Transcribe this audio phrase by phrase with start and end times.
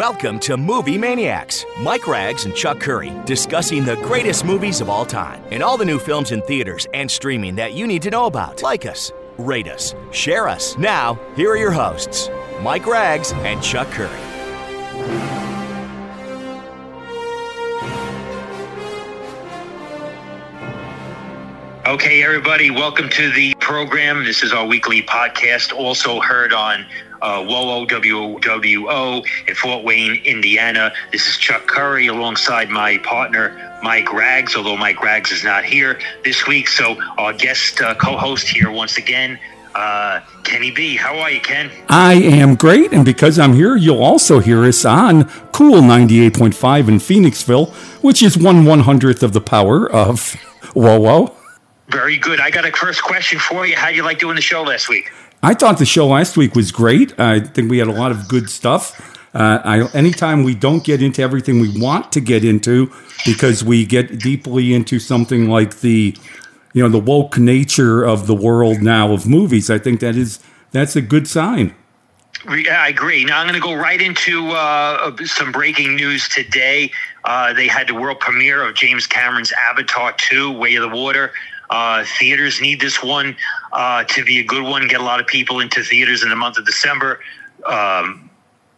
[0.00, 1.66] Welcome to Movie Maniacs.
[1.78, 5.84] Mike Rags and Chuck Curry discussing the greatest movies of all time and all the
[5.84, 8.62] new films in theaters and streaming that you need to know about.
[8.62, 10.74] Like us, rate us, share us.
[10.78, 12.30] Now, here are your hosts,
[12.62, 14.08] Mike Rags and Chuck Curry.
[21.86, 24.24] Okay, everybody, welcome to the program.
[24.24, 26.86] This is our weekly podcast, also heard on
[27.22, 30.92] uh, WOWO WWO in Fort Wayne, Indiana.
[31.12, 36.00] This is Chuck Curry alongside my partner, Mike Rags, although Mike Rags is not here
[36.24, 36.68] this week.
[36.68, 39.38] So, our guest uh, co host here once again,
[39.74, 40.96] uh, Kenny B.
[40.96, 41.70] How are you, Ken?
[41.88, 46.94] I am great, and because I'm here, you'll also hear us on Cool 98.5 in
[46.96, 50.18] Phoenixville, which is one one hundredth of the power of
[50.74, 51.34] WOWO.
[51.88, 52.40] Very good.
[52.40, 53.74] I got a first question for you.
[53.76, 55.10] How do you like doing the show last week?
[55.42, 57.18] I thought the show last week was great.
[57.18, 59.18] I think we had a lot of good stuff.
[59.34, 62.92] Uh, I, anytime we don't get into everything we want to get into,
[63.24, 66.16] because we get deeply into something like the,
[66.74, 70.40] you know, the woke nature of the world now of movies, I think that is
[70.72, 71.74] that's a good sign.
[72.46, 73.24] I agree.
[73.24, 76.90] Now I'm going to go right into uh, some breaking news today.
[77.24, 81.32] Uh, they had the world premiere of James Cameron's Avatar 2: Way of the Water.
[81.68, 83.36] Uh, theaters need this one
[83.72, 84.86] uh, to be a good one.
[84.88, 87.20] Get a lot of people into theaters in the month of December.
[87.64, 88.30] Um,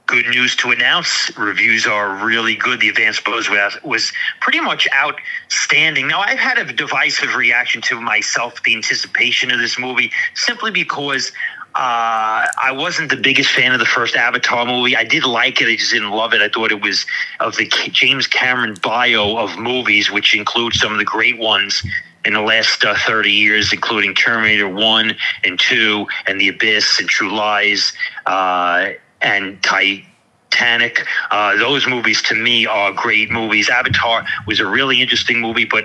[0.06, 1.36] good news to announce.
[1.38, 2.80] Reviews are really good.
[2.80, 3.48] The advanced buzz
[3.82, 6.08] was pretty much outstanding.
[6.08, 11.32] Now, I've had a divisive reaction to myself, the anticipation of this movie, simply because
[11.74, 14.94] uh, I wasn't the biggest fan of the first Avatar movie.
[14.94, 15.68] I did like it.
[15.68, 16.42] I just didn't love it.
[16.42, 17.06] I thought it was
[17.40, 21.82] of the James Cameron bio of movies, which includes some of the great ones
[22.24, 27.08] in the last uh, 30 years, including Terminator 1 and 2, and The Abyss, and
[27.08, 27.92] True Lies,
[28.26, 31.06] uh, and Titanic.
[31.30, 33.68] Uh, those movies to me are great movies.
[33.68, 35.84] Avatar was a really interesting movie, but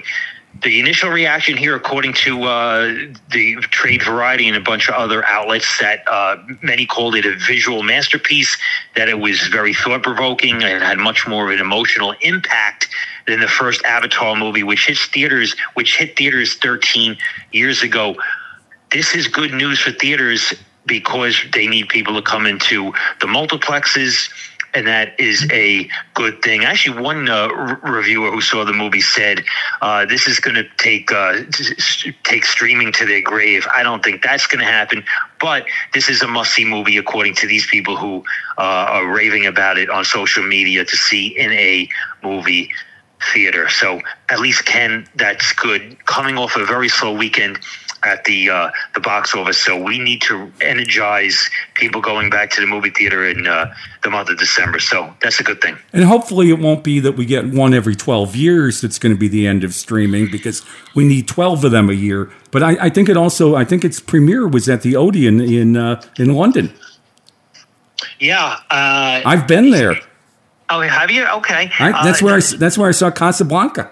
[0.63, 2.93] the initial reaction here, according to uh,
[3.31, 7.35] the trade variety and a bunch of other outlets, that uh, many called it a
[7.35, 8.57] visual masterpiece,
[8.95, 12.87] that it was very thought provoking, and had much more of an emotional impact
[13.27, 17.17] than the first Avatar movie, which hit theaters, which hit theaters 13
[17.51, 18.15] years ago.
[18.91, 20.53] This is good news for theaters
[20.85, 24.29] because they need people to come into the multiplexes
[24.77, 26.63] and that is a good thing.
[26.63, 27.47] Actually, one uh,
[27.81, 29.43] reviewer who saw the movie said
[29.81, 31.41] uh, this is going to take uh,
[32.23, 33.67] take streaming to their grave.
[33.73, 35.03] I don't think that's going to happen,
[35.41, 38.23] but this is a must see movie according to these people who
[38.59, 38.61] uh,
[39.01, 41.89] are raving about it on social media to see in a
[42.21, 42.69] movie
[43.33, 43.69] theater.
[43.69, 43.99] So
[44.29, 46.05] at least Ken, that's good.
[46.05, 47.57] Coming off a very slow weekend
[48.07, 52.61] at the uh, the box office, so we need to energize people going back to
[52.61, 53.71] the movie theater in uh,
[54.03, 54.79] the month of December.
[54.79, 55.77] So that's a good thing.
[55.93, 58.81] And hopefully, it won't be that we get one every twelve years.
[58.81, 60.65] That's going to be the end of streaming because
[60.95, 62.31] we need twelve of them a year.
[62.51, 65.77] But I, I think it also, I think its premiere was at the Odeon in
[65.77, 66.73] uh, in London.
[68.19, 69.95] Yeah, uh, I've been there.
[70.69, 71.25] Oh, have you?
[71.25, 71.69] Okay.
[71.79, 73.91] I, that's uh, where I that's where I saw Casablanca.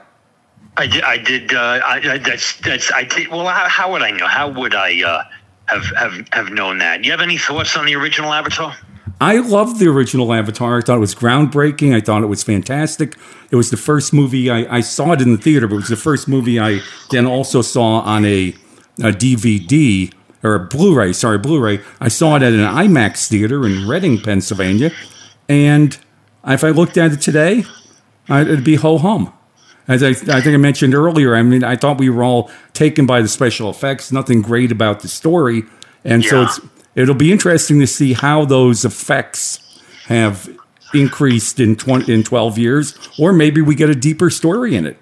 [0.77, 1.03] I did.
[1.03, 1.53] I did.
[1.53, 2.91] Uh, I, that's that's.
[2.91, 3.29] I did.
[3.29, 4.27] Well, how, how, would I know?
[4.27, 5.23] How would I uh,
[5.67, 7.01] have have have known that?
[7.01, 8.75] Do you have any thoughts on the original Avatar?
[9.21, 10.79] I loved the original Avatar.
[10.79, 11.95] I thought it was groundbreaking.
[11.95, 13.15] I thought it was fantastic.
[13.49, 15.87] It was the first movie I, I saw it in the theater, but it was
[15.87, 16.81] the first movie I
[17.11, 18.49] then also saw on a,
[18.99, 20.11] a DVD
[20.43, 21.13] or a Blu-ray.
[21.13, 21.79] Sorry, Blu-ray.
[22.01, 24.91] I saw it at an IMAX theater in Reading, Pennsylvania,
[25.47, 25.97] and
[26.45, 27.63] if I looked at it today,
[28.29, 29.31] it'd be ho hum.
[29.87, 33.05] As I, I think I mentioned earlier, I mean, I thought we were all taken
[33.05, 34.11] by the special effects.
[34.11, 35.63] Nothing great about the story,
[36.03, 36.29] and yeah.
[36.29, 36.59] so it's
[36.95, 39.59] it'll be interesting to see how those effects
[40.07, 40.49] have
[40.93, 44.97] increased in 20, in 12 years, or maybe we get a deeper story in it.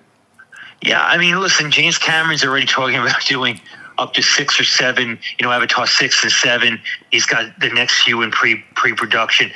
[0.81, 3.61] Yeah, I mean, listen, James Cameron's already talking about doing
[3.97, 6.81] up to six or seven, you know, Avatar six and seven.
[7.11, 9.51] He's got the next few in pre pre production.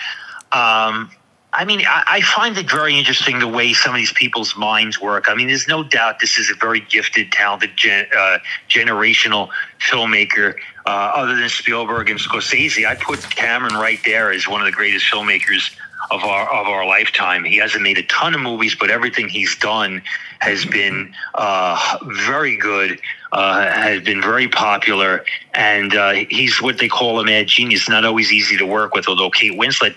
[0.52, 1.12] Um,
[1.58, 5.02] I mean, I, I, find it very interesting the way some of these people's minds
[5.02, 5.26] work.
[5.28, 8.38] I mean, there's no doubt this is a very gifted, talented, gen, uh,
[8.70, 9.50] generational
[9.80, 10.54] filmmaker.
[10.86, 14.72] Uh, other than Spielberg and Scorsese, I put Cameron right there as one of the
[14.72, 15.76] greatest filmmakers
[16.12, 17.44] of our of our lifetime.
[17.44, 20.02] He hasn't made a ton of movies, but everything he's done
[20.40, 23.00] has been uh, very good
[23.32, 27.90] uh, has been very popular, and uh, he's what they call a mad genius.
[27.90, 29.96] Not always easy to work with, although Kate Winslet,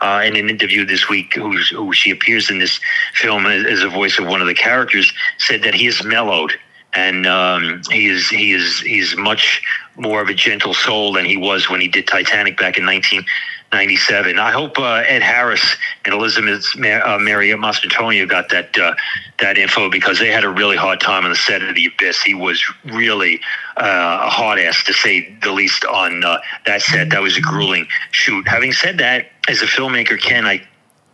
[0.00, 2.80] uh, in an interview this week, who she appears in this
[3.14, 6.52] film as, a voice of one of the characters, said that he is mellowed
[6.94, 9.62] and um, he is he is he's much
[9.96, 13.24] more of a gentle soul than he was when he did Titanic back in 19-
[13.72, 14.38] 97.
[14.38, 18.94] I hope uh, Ed Harris and Elizabeth uh, Mary Mastrantonio got that uh,
[19.40, 22.22] that info because they had a really hard time on the set of The Abyss.
[22.22, 23.40] He was really
[23.76, 27.10] uh, a hard ass to say the least on uh, that set.
[27.10, 28.46] That was a grueling shoot.
[28.46, 30.66] Having said that, as a filmmaker, Ken, I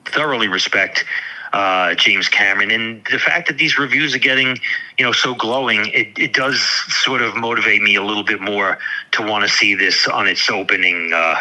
[0.05, 1.05] thoroughly respect
[1.53, 2.71] uh, James Cameron.
[2.71, 4.59] And the fact that these reviews are getting,
[4.99, 8.79] you know, so glowing, it, it does sort of motivate me a little bit more
[9.13, 11.41] to want to see this on its opening uh,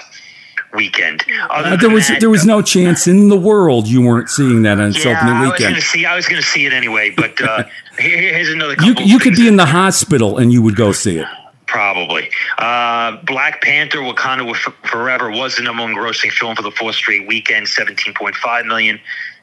[0.73, 1.23] weekend.
[1.49, 4.79] Uh, there was that, there was no chance in the world you weren't seeing that
[4.79, 5.43] on its yeah, opening weekend.
[5.43, 7.63] I was going to see I was going to see it anyway, but uh,
[7.97, 8.75] here's another.
[8.83, 11.27] you you could be in the hospital and you would go see it.
[11.67, 12.29] Probably.
[12.57, 14.55] Uh, Black Panther: Wakanda
[14.89, 18.65] Forever was the number one grossing film for the fourth straight weekend, seventeen point five
[18.65, 18.99] million.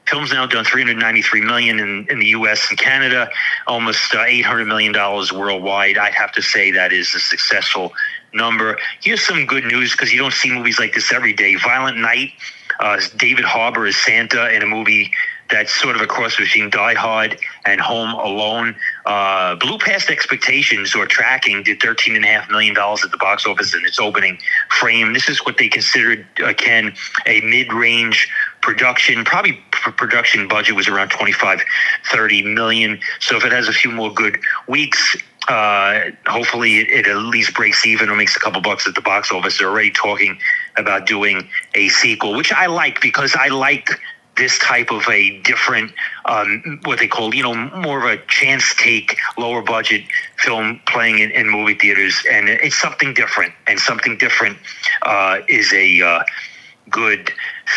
[0.06, 2.66] Film's now done 393 million in, in the U.S.
[2.68, 3.30] and Canada,
[3.66, 5.96] almost uh, 800 million dollars worldwide.
[5.96, 7.92] I'd have to say that is a successful
[8.34, 8.76] number.
[9.02, 11.56] Here's some good news because you don't see movies like this every day.
[11.56, 12.32] Violent Night,
[12.80, 15.10] uh, David Harbour is Santa in a movie
[15.50, 18.74] that's sort of a cross between Die Hard and Home Alone.
[19.04, 23.98] Uh, blew past expectations or tracking, did $13.5 million at the box office in its
[23.98, 24.38] opening
[24.70, 25.12] frame.
[25.12, 26.94] This is what they considered, uh, Ken,
[27.26, 28.28] a mid range
[28.62, 29.24] production.
[29.24, 31.62] Probably production budget was around 25,
[32.10, 32.98] 30 million.
[33.20, 35.16] So if it has a few more good weeks,
[35.48, 39.00] uh, hopefully it, it, at least breaks even or makes a couple bucks at the
[39.00, 39.58] box office.
[39.58, 40.38] They're already talking
[40.76, 43.90] about doing a sequel, which I like because I like
[44.36, 45.92] this type of a different,
[46.24, 50.02] um, what they call, you know, more of a chance take, lower budget
[50.38, 53.54] film playing in, in movie theaters, and it's something different.
[53.66, 54.58] And something different
[55.02, 56.24] uh, is a uh,
[56.90, 57.32] good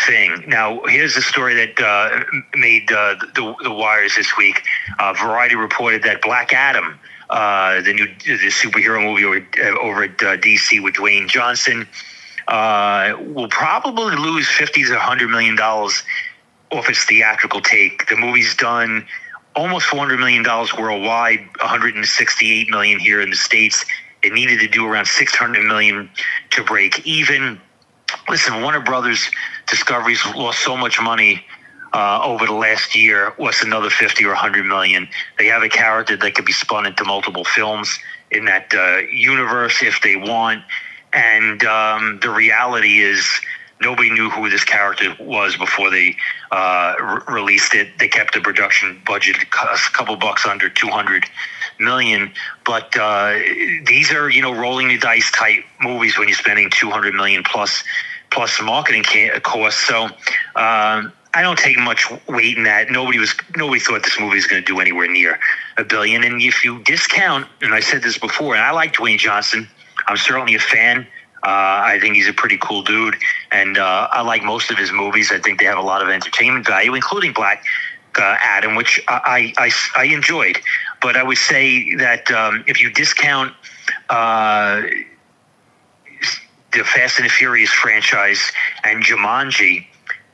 [0.06, 0.44] thing.
[0.46, 2.24] Now, here's a story that uh,
[2.56, 4.62] made uh, the, the, wires this week.
[4.98, 6.98] Uh, Variety reported that Black Adam.
[7.30, 11.86] Uh, the new the superhero movie over, over at DC with Dwayne Johnson
[13.34, 16.02] will probably lose fifty to hundred million dollars
[16.70, 18.08] off its theatrical take.
[18.08, 19.06] The movie's done
[19.54, 23.84] almost 400 million dollars worldwide, 168 million here in the states.
[24.22, 26.10] It needed to do around 600 million
[26.50, 27.60] to break even.
[28.28, 29.30] Listen, Warner Brothers
[29.66, 31.44] Discovery's lost so much money
[31.92, 33.32] uh, over the last year.
[33.38, 35.08] was another 50 or 100 million?
[35.38, 37.98] They have a character that could be spun into multiple films
[38.30, 40.62] in that uh, universe if they want.
[41.12, 43.26] And um, the reality is
[43.80, 46.16] nobody knew who this character was before they
[46.50, 47.98] uh, re- released it.
[47.98, 49.46] They kept the production budget a
[49.92, 51.24] couple bucks under 200
[51.78, 52.32] million.
[52.64, 53.38] But uh,
[53.86, 57.82] these are, you know, rolling the dice type movies when you're spending 200 million plus
[58.30, 59.04] plus marketing
[59.42, 59.82] costs.
[59.86, 60.04] So
[60.54, 62.90] um, I don't take much weight in that.
[62.90, 65.38] Nobody was nobody thought this movie was going to do anywhere near
[65.76, 66.24] a billion.
[66.24, 69.68] And if you discount, and I said this before, and I like Dwayne Johnson.
[70.08, 71.06] I'm certainly a fan.
[71.44, 73.14] Uh, I think he's a pretty cool dude,
[73.52, 75.30] and uh, I like most of his movies.
[75.30, 77.62] I think they have a lot of entertainment value, including Black
[78.16, 80.58] uh, Adam, which I, I, I, enjoyed.
[81.00, 83.54] But I would say that um, if you discount
[84.10, 84.82] uh,
[86.72, 88.50] the Fast and the Furious franchise
[88.82, 89.86] and Jumanji,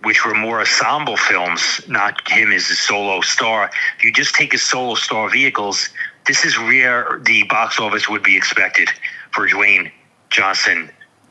[0.05, 4.53] which were more ensemble films, not him as a solo star, if you just take
[4.53, 5.89] his solo star vehicles,
[6.27, 8.89] this is where the box office would be expected
[9.33, 9.91] for Dwayne
[10.31, 10.91] Johnson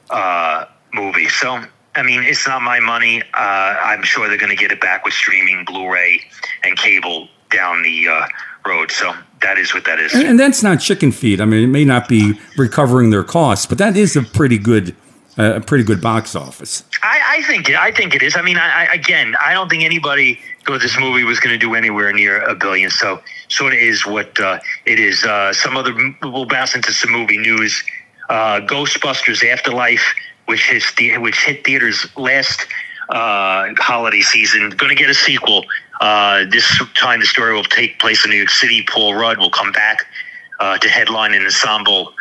[0.09, 1.29] uh, movie.
[1.29, 1.63] So,
[1.95, 3.21] I mean, it's not my money.
[3.21, 6.21] Uh, I'm sure they're going to get it back with streaming, Blu-ray,
[6.63, 8.27] and cable down the uh,
[8.65, 8.91] road.
[8.91, 10.13] So that is what that is.
[10.13, 11.39] And, and, that's not chicken feed.
[11.39, 14.95] I mean, it may not be recovering their costs, but that is a pretty good.
[15.37, 16.83] A pretty good box office.
[17.01, 18.35] I, I think I think it is.
[18.35, 21.57] I mean, I, I, again, I don't think anybody thought this movie was going to
[21.57, 22.91] do anywhere near a billion.
[22.91, 25.23] So, sort of is what uh, it is.
[25.23, 27.83] Uh, some other we'll bounce into some movie news
[28.29, 30.13] uh, Ghostbusters Afterlife,
[30.45, 30.71] which
[31.17, 32.67] which hit theaters last
[33.09, 35.65] uh, holiday season, going to get a sequel.
[36.01, 38.83] Uh, this time, the story will take place in New York City.
[38.83, 40.05] Paul Rudd will come back
[40.59, 42.13] uh, to headline an ensemble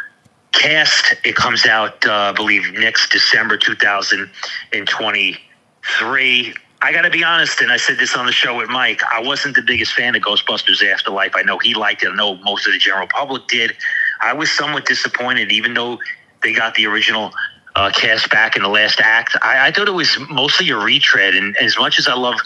[0.52, 1.16] cast.
[1.25, 6.54] It comes out, uh, I believe, next December 2023.
[6.85, 9.00] I got to be honest, and I said this on the show with Mike.
[9.11, 11.32] I wasn't the biggest fan of Ghostbusters Afterlife.
[11.37, 12.11] I know he liked it.
[12.11, 13.76] I know most of the general public did.
[14.21, 16.00] I was somewhat disappointed, even though
[16.42, 17.32] they got the original
[17.75, 19.37] uh, cast back in the last act.
[19.43, 22.38] I, I, thought it was mostly a retread, and as much as I love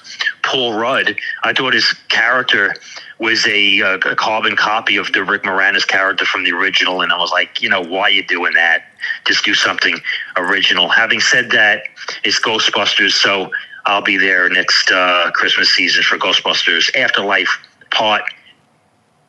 [0.42, 2.74] Paul Rudd, I thought his character
[3.18, 7.18] was a, a, carbon copy of the Rick Moranis character from the original, and I
[7.18, 8.84] was like, you know, why are you doing that?
[9.26, 9.98] Just do something
[10.36, 10.88] original.
[10.88, 11.84] Having said that,
[12.22, 13.50] it's Ghostbusters, so
[13.86, 17.58] I'll be there next uh, Christmas season for Ghostbusters Afterlife
[17.90, 18.22] Part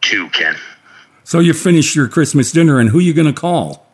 [0.01, 0.29] Two.
[0.29, 0.55] Ken.
[1.23, 3.86] So you finish your Christmas dinner, and who are you going to call?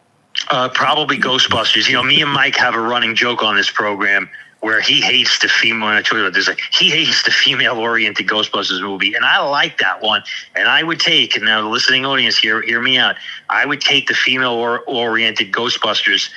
[0.50, 1.88] Uh, probably Ghostbusters.
[1.88, 4.30] You know, me and Mike have a running joke on this program
[4.64, 5.90] where he hates the female.
[5.90, 6.48] I told you about this.
[6.48, 10.24] Like, he hates the female-oriented Ghostbusters movie, and I like that one.
[10.56, 13.18] And I would take, and now the listening audience, hear hear me out.
[13.50, 16.30] I would take the female-oriented Ghostbusters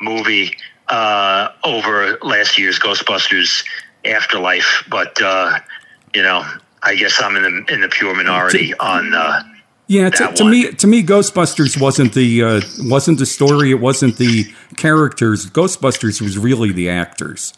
[0.00, 0.56] movie
[0.88, 3.64] uh, over last year's Ghostbusters
[4.04, 4.84] Afterlife.
[4.88, 5.58] But uh,
[6.14, 6.44] you know,
[6.84, 9.12] I guess I'm in the in the pure minority on.
[9.14, 9.42] Uh,
[9.92, 13.72] yeah, to, to me, to me, Ghostbusters wasn't the uh, wasn't the story.
[13.72, 14.46] It wasn't the
[14.78, 15.50] characters.
[15.50, 17.52] Ghostbusters was really the actors.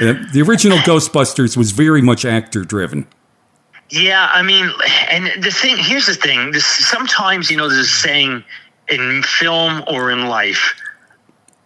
[0.00, 3.06] Uh, the original Ghostbusters was very much actor driven.
[3.90, 4.72] Yeah, I mean,
[5.08, 8.42] and the thing here's the thing: this sometimes you know there's a saying
[8.88, 10.74] in film or in life,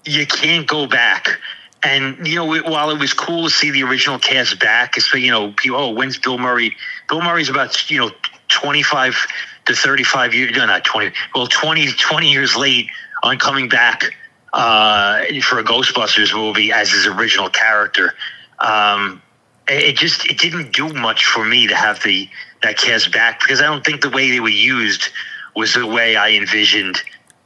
[0.04, 1.40] you can't go back.
[1.82, 5.30] And you know, while it was cool to see the original cast back, it's you
[5.30, 6.76] know, people, oh, when's Bill Murray?
[7.08, 8.10] Bill Murray's about you know
[8.48, 9.26] 25
[9.66, 12.90] to 35 years, no, not 20, well, 20, 20 years late
[13.22, 14.04] on coming back
[14.52, 18.14] uh, for a Ghostbusters movie as his original character.
[18.58, 19.22] Um,
[19.68, 22.28] it just it didn't do much for me to have the
[22.62, 25.08] that cast back because I don't think the way they were used
[25.54, 27.02] was the way I envisioned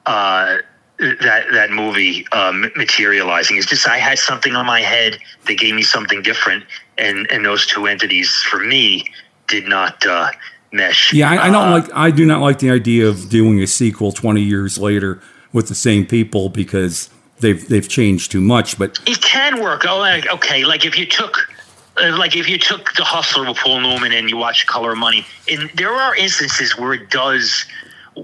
[0.07, 0.59] uh,
[0.99, 3.57] that that movie uh, materializing.
[3.57, 6.65] It's just I had something on my head that gave me something different,
[6.99, 9.11] and and those two entities for me
[9.49, 10.31] did not uh,
[10.73, 11.13] mesh.
[11.13, 11.91] Yeah, I, I don't uh, like.
[11.95, 15.21] I do not like the idea of doing a sequel twenty years later
[15.53, 17.11] with the same people because
[17.41, 18.79] they've they've changed too much.
[18.79, 19.83] But it can work.
[19.87, 20.65] Oh, okay.
[20.65, 21.49] Like if you took.
[21.97, 24.99] Uh, like if you took the hustler with Paul Newman and you watch Color of
[24.99, 27.67] Money, and there are instances where it does,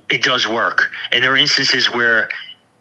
[0.08, 2.28] it does work, and there are instances where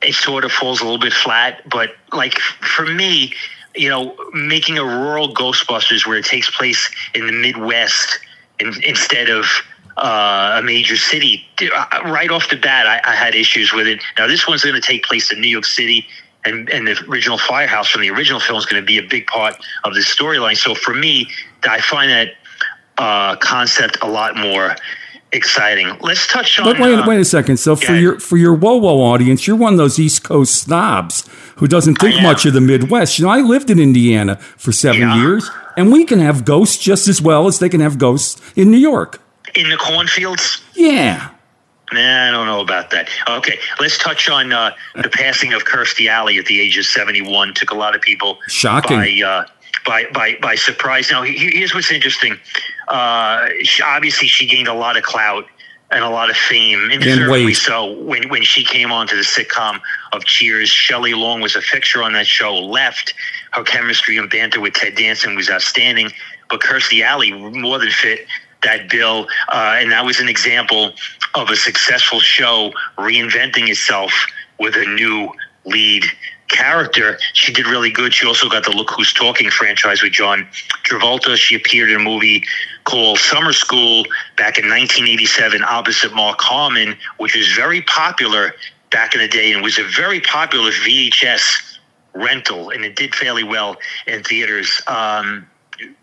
[0.04, 1.68] it sort of falls a little bit flat.
[1.68, 3.34] But like for me,
[3.76, 8.20] you know, making a rural Ghostbusters where it takes place in the Midwest
[8.60, 9.46] in, instead of
[9.98, 11.48] uh, a major city.
[12.06, 14.02] Right off the bat, I, I had issues with it.
[14.18, 16.06] Now, this one's going to take place in New York City,
[16.44, 19.28] and, and the original firehouse from the original film is going to be a big
[19.28, 20.58] part of the storyline.
[20.58, 21.28] So for me,
[21.64, 22.36] I find that
[22.98, 24.76] uh, concept a lot more
[25.32, 25.98] exciting.
[26.02, 26.66] Let's touch on.
[26.66, 27.58] But wait, uh, wait a second.
[27.58, 31.68] So for your for your WOWO audience, you're one of those East Coast snobs who
[31.68, 33.20] doesn't think much of the Midwest.
[33.20, 35.22] You know, I lived in Indiana for seven yeah.
[35.22, 38.72] years, and we can have ghosts just as well as they can have ghosts in
[38.72, 39.22] New York.
[39.56, 40.62] In the cornfields.
[40.74, 41.32] Yeah.
[41.94, 43.10] Nah, I don't know about that.
[43.30, 47.54] Okay, let's touch on uh, the passing of Kirstie Alley at the age of 71.
[47.54, 49.46] Took a lot of people shocking by uh,
[49.86, 51.12] by, by by surprise.
[51.12, 52.38] Now, here's what's interesting.
[52.88, 55.46] Uh, she, obviously, she gained a lot of clout
[55.92, 57.94] and a lot of fame, and deservedly so.
[58.02, 59.80] When when she came onto the sitcom
[60.12, 62.56] of Cheers, Shelley Long was a fixture on that show.
[62.56, 63.14] Left
[63.56, 66.12] her chemistry and banter with Ted Danson was outstanding,
[66.50, 68.28] but Kirstie Alley more than fit
[68.64, 70.94] that bill, uh, and that was an example
[71.36, 74.12] of a successful show reinventing itself
[74.60, 75.30] with a new
[75.66, 76.04] lead
[76.50, 77.18] character.
[77.34, 78.14] She did really good.
[78.14, 80.48] She also got the Look Who's Talking franchise with John
[80.84, 81.36] Travolta.
[81.38, 82.44] She appeared in a movie
[82.84, 84.04] called Summer School
[84.38, 88.54] back in 1987 opposite Mark Harmon, which was very popular
[88.92, 91.75] back in the day and was a very popular VHS
[92.16, 94.82] rental, and it did fairly well in theaters.
[94.88, 95.48] Um,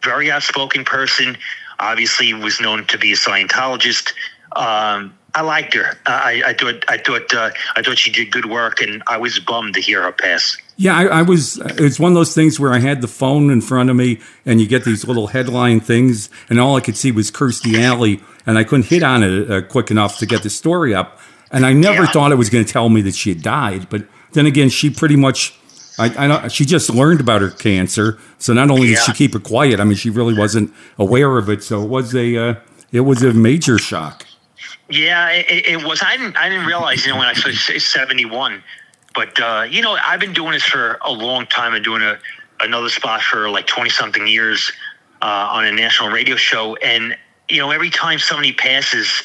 [0.02, 1.37] very outspoken person.
[1.78, 4.12] Obviously, was known to be a Scientologist.
[4.54, 5.97] Um, I liked her.
[6.04, 9.38] I, I thought I thought uh, I thought she did good work, and I was
[9.38, 10.59] bummed to hear her pass.
[10.76, 11.59] Yeah, I, I, was.
[11.78, 14.61] It's one of those things where I had the phone in front of me, and
[14.61, 18.59] you get these little headline things, and all I could see was Kirstie Alley, and
[18.59, 21.19] I couldn't hit on it uh, quick enough to get the story up.
[21.50, 22.11] And I never yeah.
[22.11, 24.90] thought it was going to tell me that she had died, but then again, she
[24.90, 25.59] pretty much.
[25.99, 28.96] I, I know she just learned about her cancer, so not only yeah.
[28.96, 31.62] did she keep it quiet, I mean, she really wasn't aware of it.
[31.62, 32.54] So it was a, uh,
[32.92, 34.26] it was a major shock.
[34.88, 36.02] Yeah, it, it, was.
[36.02, 36.37] I didn't.
[36.37, 37.06] I didn't realize.
[37.06, 38.62] You know, when I saw seventy one,
[39.14, 41.72] but uh, you know, I've been doing this for a long time.
[41.75, 42.18] and doing a
[42.61, 44.70] another spot for like twenty something years
[45.22, 47.16] uh, on a national radio show, and
[47.49, 49.22] you know, every time somebody passes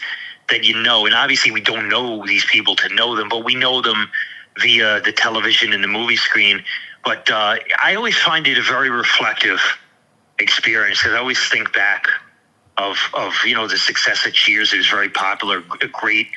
[0.49, 3.53] that you know, and obviously we don't know these people to know them, but we
[3.53, 4.09] know them
[4.59, 6.63] via the television and the movie screen.
[7.03, 9.61] But uh, I always find it a very reflective
[10.39, 12.07] experience because I always think back
[12.77, 14.73] of of you know the success of Cheers.
[14.73, 16.27] It was very popular, a great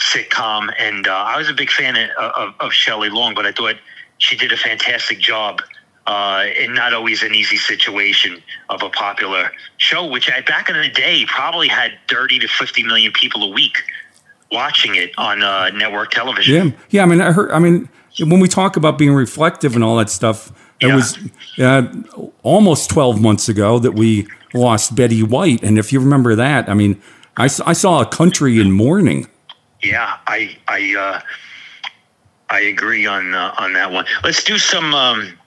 [0.00, 3.34] sitcom, and uh, I was a big fan of, of, of Shelley Long.
[3.34, 3.76] But I thought
[4.18, 5.62] she did a fantastic job.
[6.06, 10.88] Uh, and not always an easy situation of a popular show, which back in the
[10.88, 13.76] day probably had 30 to 50 million people a week
[14.50, 16.68] watching it on uh, network television.
[16.68, 17.02] Yeah, yeah.
[17.02, 17.50] I mean, I heard.
[17.50, 17.88] I mean,
[18.18, 20.50] when we talk about being reflective and all that stuff,
[20.80, 20.94] it yeah.
[20.94, 21.18] was
[21.58, 25.62] uh, almost 12 months ago that we lost Betty White.
[25.62, 27.00] And if you remember that, I mean,
[27.36, 29.26] I, I saw a country in mourning.
[29.82, 31.20] Yeah, I, I, uh,
[32.50, 34.06] I agree on uh, on that one.
[34.24, 34.94] Let's do some.
[34.94, 35.38] Um,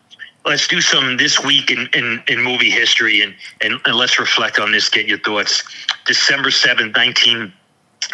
[0.46, 4.58] let's do some this week in, in, in movie history and, and, and let's reflect
[4.60, 4.89] on this.
[4.89, 5.63] Get your thoughts.
[6.05, 7.53] December seventh, nineteen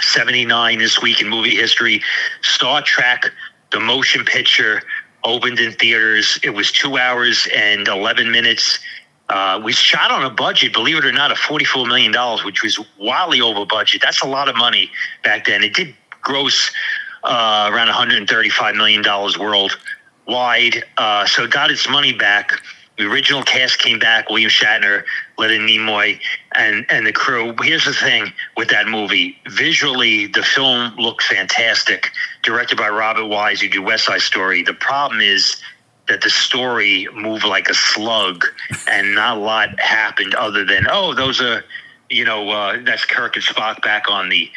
[0.02, 0.80] seventy nine.
[0.80, 2.02] This week in movie history,
[2.42, 3.26] Star Trek,
[3.72, 4.82] the motion picture,
[5.24, 6.40] opened in theaters.
[6.44, 8.80] It was two hours and eleven minutes.
[9.30, 12.14] Uh, we shot on a budget, believe it or not, of $44 million,
[12.46, 14.02] which was wildly over budget.
[14.02, 14.90] That's a lot of money
[15.22, 15.64] back then.
[15.64, 16.72] It did gross
[17.24, 19.04] uh, around $135 million
[19.38, 20.84] worldwide.
[20.98, 22.62] Uh, so it got its money back.
[22.98, 25.04] The original cast came back William Shatner,
[25.38, 26.20] Leonard Nimoy,
[26.58, 27.54] and, and the crew.
[27.62, 32.10] Here's the thing with that movie visually, the film looked fantastic,
[32.44, 34.64] directed by Robert Wise, who did West Side Story.
[34.64, 35.62] The problem is,
[36.08, 38.46] that the story moved like a slug
[38.88, 41.66] and not a lot happened other than oh those are
[42.10, 44.50] you know uh, that's Kirk and Spock back on the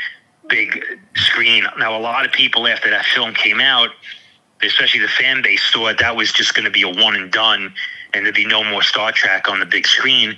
[0.50, 1.64] big screen.
[1.78, 3.90] Now, a lot of people after that film came out,
[4.62, 7.73] especially the fan base, thought that was just going to be a one and done,
[8.12, 10.37] and there'd be no more Star Trek on the big screen.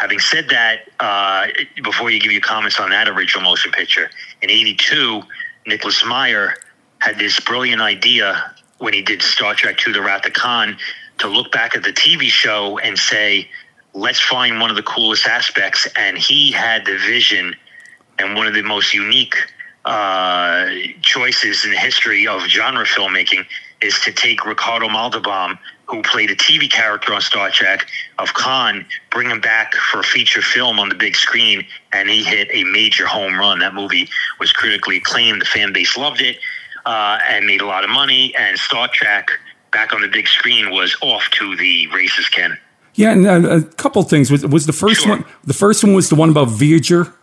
[0.00, 1.48] Having said that, uh,
[1.84, 5.22] before you give your comments on that original motion picture, in '82,
[5.66, 6.54] Nicholas Meyer
[7.00, 10.78] had this brilliant idea when he did Star Trek II: The Wrath of Khan
[11.18, 13.50] to look back at the TV show and say,
[13.92, 17.54] "Let's find one of the coolest aspects." And he had the vision
[18.18, 19.36] and one of the most unique
[19.84, 20.66] uh,
[21.02, 23.44] choices in the history of genre filmmaking
[23.82, 25.58] is to take Ricardo Montalban,
[25.90, 30.04] who played a TV character on Star Trek, of Khan, bring him back for a
[30.04, 33.58] feature film on the big screen, and he hit a major home run.
[33.58, 35.40] That movie was critically acclaimed.
[35.40, 36.38] The fan base loved it
[36.86, 38.34] uh, and made a lot of money.
[38.36, 39.30] And Star Trek
[39.72, 42.56] back on the big screen was off to the races, Ken.
[42.94, 45.10] Yeah, and a couple things was was the first sure.
[45.10, 45.24] one.
[45.44, 47.14] The first one was the one about Voyager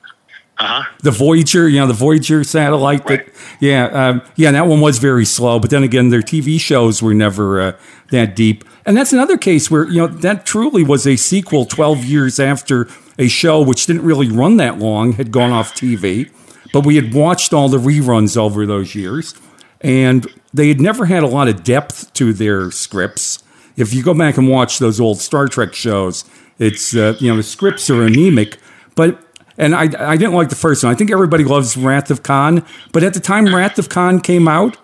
[0.59, 0.91] uh-huh.
[1.03, 3.07] The Voyager, you know, the Voyager satellite.
[3.07, 3.25] Right.
[3.25, 5.59] That, yeah, um, yeah, that one was very slow.
[5.59, 7.77] But then again, their TV shows were never uh,
[8.09, 8.63] that deep.
[8.85, 12.87] And that's another case where you know that truly was a sequel 12 years after
[13.20, 16.31] a show which didn't really run that long had gone off TV.
[16.74, 19.35] But we had watched all the reruns over those years,
[19.81, 23.43] and they had never had a lot of depth to their scripts.
[23.75, 26.25] If you go back and watch those old Star Trek shows,
[26.57, 28.57] it's uh, you know the scripts are anemic,
[28.96, 29.22] but
[29.57, 30.91] and I, I didn't like the first one.
[30.91, 34.48] I think everybody loves Wrath of Khan, but at the time Wrath of Khan came
[34.48, 34.77] out,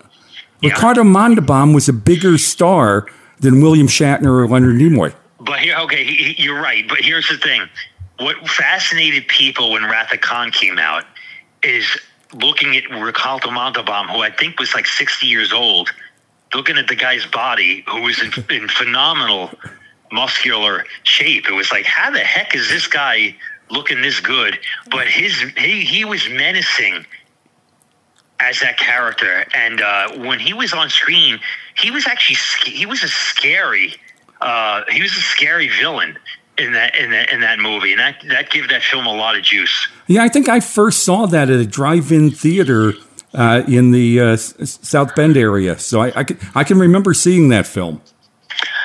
[0.60, 0.70] yeah.
[0.70, 3.06] Ricardo Montalban was a bigger star
[3.40, 5.14] than William Shatner or Leonard Nimoy.
[5.40, 6.88] But here, okay, he, he, you're right.
[6.88, 7.68] But here's the thing:
[8.18, 11.04] what fascinated people when Wrath of Khan came out
[11.62, 11.86] is
[12.32, 15.90] looking at Ricardo Montalban, who I think was like 60 years old,
[16.54, 19.50] looking at the guy's body, who was in, in phenomenal
[20.12, 21.48] muscular shape.
[21.48, 23.36] It was like, how the heck is this guy?
[23.70, 24.58] Looking this good,
[24.90, 27.06] but his he he was menacing
[28.40, 31.38] as that character, and uh, when he was on screen,
[31.76, 32.36] he was actually
[32.70, 33.94] he was a scary
[34.40, 36.18] uh, he was a scary villain
[36.58, 39.36] in that in that in that movie, and that that gave that film a lot
[39.36, 39.88] of juice.
[40.06, 42.94] Yeah, I think I first saw that at a drive-in theater.
[43.36, 47.48] Uh, in the uh, South Bend area, so I, I, can, I can remember seeing
[47.48, 48.00] that film.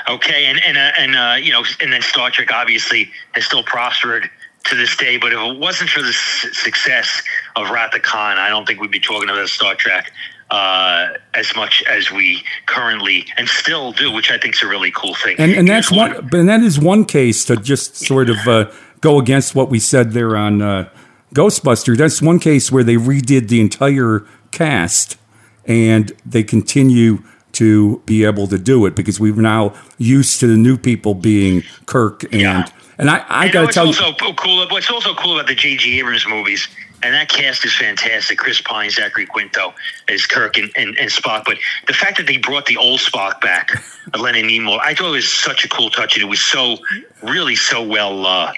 [0.10, 3.62] Okay, and and uh, and uh, you know, and then Star Trek obviously has still
[3.62, 4.28] prospered
[4.66, 5.18] to this day.
[5.18, 7.22] But if it wasn't for the success
[7.56, 10.12] of Wrath of Khan, I don't think we'd be talking about Star Trek
[10.52, 14.92] uh, as much as we currently and still do, which I think is a really
[14.92, 15.36] cool thing.
[15.40, 18.72] And, and that's one, one, and that is one case to just sort of uh,
[19.02, 20.90] go against what we said there on uh,
[21.34, 21.96] Ghostbuster.
[21.96, 25.18] That's one case where they redid the entire cast,
[25.66, 27.20] and they continue
[27.60, 31.62] to be able to do it because we're now used to the new people being
[31.86, 32.66] Kirk and yeah.
[32.98, 34.68] And I, I got to tell also you, cool.
[34.68, 36.00] What's also cool about the J.J.
[36.00, 36.68] Abrams movies,
[37.02, 38.38] and that cast is fantastic.
[38.38, 39.74] Chris Pine, Zachary Quinto
[40.10, 41.46] as Kirk and, and, and Spock.
[41.46, 43.72] But the fact that they brought the old Spock back,
[44.18, 46.78] Leonard Nimoy, I thought it was such a cool touch, and it was so
[47.24, 48.52] really so well, uh,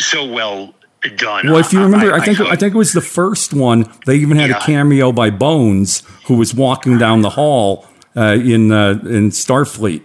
[0.00, 0.74] so well
[1.16, 1.46] done.
[1.46, 3.92] Well, if you remember, I, I think I, I, think it was the first one.
[4.06, 4.58] They even had yeah.
[4.58, 7.86] a cameo by Bones, who was walking down the hall
[8.20, 10.02] in uh, in Starfleet.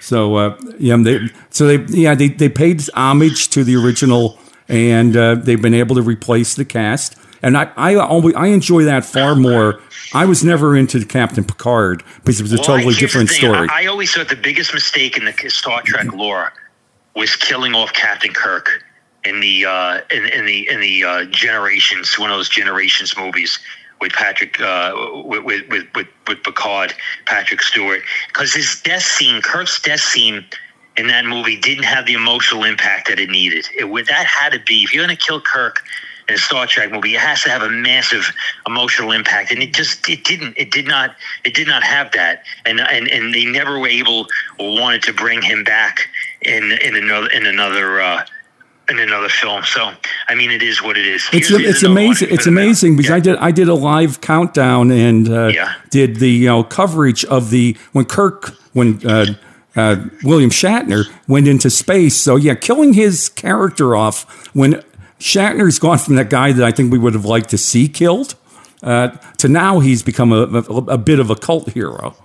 [0.00, 5.16] So uh, yeah, they so they yeah they they paid homage to the original, and
[5.16, 7.16] uh, they've been able to replace the cast.
[7.40, 9.80] And I I always I enjoy that far more.
[10.14, 13.68] I was never into Captain Picard because it was a well, totally different story.
[13.70, 16.52] I, I always thought the biggest mistake in the Star Trek lore
[17.14, 18.84] was killing off Captain Kirk
[19.24, 23.58] in the uh, in, in the in the uh, generations one of those generations movies
[24.02, 24.92] with Patrick uh,
[25.24, 26.92] with, with, with with Picard,
[27.24, 30.44] Patrick Stewart, because his death scene, Kirk's death scene
[30.96, 33.66] in that movie didn't have the emotional impact that it needed.
[33.78, 35.82] It would that had to be if you're going to kill Kirk,
[36.28, 38.32] in a Star Trek movie, it has to have a massive
[38.66, 40.54] emotional impact, and it just it didn't.
[40.56, 41.16] It did not.
[41.44, 44.26] It did not have that, and and and they never were able
[44.58, 46.08] or wanted to bring him back
[46.42, 48.00] in in another in another.
[48.00, 48.24] Uh,
[48.98, 49.90] in another film, so
[50.28, 51.28] I mean, it is what it is.
[51.32, 52.28] It's Here's it's amazing.
[52.30, 53.16] It's amazing because yeah.
[53.16, 55.74] I did I did a live countdown and uh, yeah.
[55.90, 59.26] did the you know coverage of the when Kirk when uh,
[59.76, 62.16] uh, William Shatner went into space.
[62.16, 64.82] So yeah, killing his character off when
[65.18, 68.34] Shatner's gone from that guy that I think we would have liked to see killed
[68.82, 72.16] uh, to now he's become a, a, a, bit of a cult hero.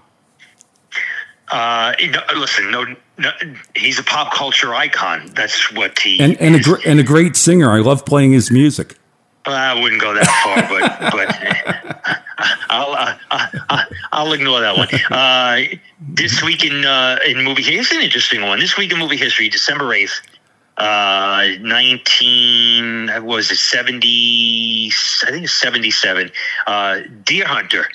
[1.49, 1.93] Uh,
[2.35, 2.85] listen, no,
[3.17, 3.31] no,
[3.75, 5.31] he's a pop culture icon.
[5.33, 7.71] That's what he and and a, and a great singer.
[7.71, 8.97] I love playing his music.
[9.45, 12.23] Well, I wouldn't go that far, but but
[12.69, 14.89] I'll uh, uh, I'll ignore that one.
[15.09, 18.59] Uh, this week in uh, in movie, here's an interesting one.
[18.59, 20.19] This week in movie history, December eighth,
[20.77, 24.91] uh, 19 was it 70
[25.23, 26.31] i think it's 77
[26.67, 27.87] uh, deer hunter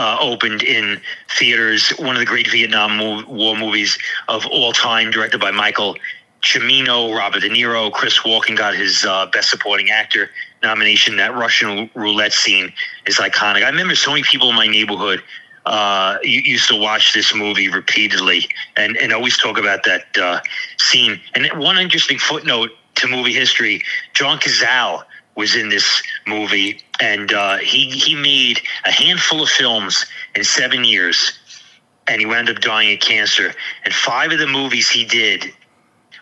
[0.00, 0.98] uh, opened in
[1.38, 5.94] theaters one of the great vietnam war movies of all time directed by michael
[6.40, 10.30] cimino robert de niro chris walken got his uh, best supporting actor
[10.62, 12.72] nomination that russian roulette scene
[13.04, 15.22] is iconic i remember so many people in my neighborhood
[15.66, 20.40] uh, used to watch this movie repeatedly and, and always talk about that uh,
[20.78, 21.20] scene.
[21.34, 23.82] And one interesting footnote to movie history:
[24.14, 25.04] John Cazale
[25.36, 30.84] was in this movie, and uh, he he made a handful of films in seven
[30.84, 31.38] years,
[32.08, 33.52] and he wound up dying of cancer.
[33.84, 35.52] And five of the movies he did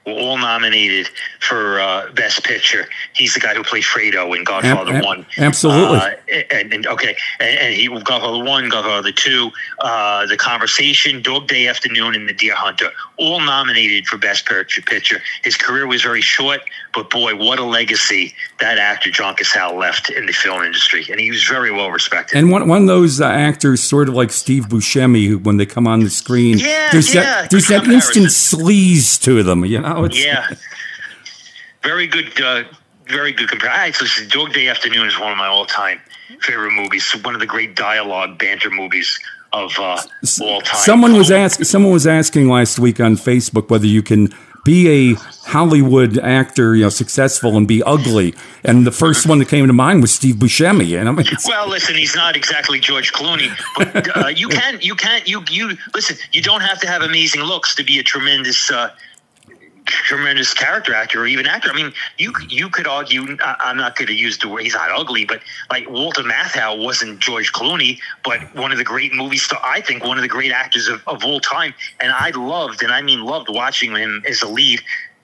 [0.06, 1.08] were all nominated
[1.40, 2.86] for uh, Best Picture.
[3.14, 5.26] He's the guy who played Fredo in Godfather One.
[5.36, 5.98] Absolutely.
[5.98, 6.10] Uh,
[6.50, 11.68] and, and, okay, and, and, he Godfather One, Godfather Two, uh, The Conversation, Dog Day
[11.68, 14.82] Afternoon, and The Deer Hunter, all nominated for Best Picture.
[14.82, 15.20] Picture.
[15.44, 16.60] His career was very short,
[16.94, 21.20] but boy, what a legacy that actor John Cazale left in the film industry, and
[21.20, 22.38] he was very well respected.
[22.38, 25.66] And one, one of those uh, actors, sort of like Steve Buscemi, who when they
[25.66, 29.80] come on the screen, yeah, there's yeah, that there's that instant sleaze to them, you
[29.80, 30.04] know.
[30.04, 30.48] It's, yeah,
[31.82, 32.64] very good, uh,
[33.06, 34.04] very good comparison.
[34.04, 36.00] Listen, Dog Day Afternoon is one of my all-time
[36.40, 37.10] favorite movies.
[37.22, 39.18] One of the great dialogue banter movies
[39.52, 39.98] of uh,
[40.42, 40.76] all time.
[40.76, 41.64] Someone was asking.
[41.64, 44.32] Someone was asking last week on Facebook whether you can
[44.64, 45.14] be a
[45.46, 48.34] Hollywood actor, you know, successful and be ugly.
[48.64, 50.98] And the first one that came to mind was Steve Buscemi.
[50.98, 54.94] And I mean, well, listen, he's not exactly George Clooney, but uh, you can, you
[54.94, 56.16] can, you you listen.
[56.32, 58.70] You don't have to have amazing looks to be a tremendous.
[58.70, 58.90] Uh,
[59.88, 61.70] tremendous character actor or even actor.
[61.70, 63.36] I mean, you you could argue.
[63.42, 67.20] I'm not going to use the word he's not ugly, but like Walter Matthau wasn't
[67.20, 69.62] George Clooney, but one of the great movie stars.
[69.64, 71.74] I think one of the great actors of, of all time.
[72.00, 74.80] And I loved, and I mean loved, watching him as a lead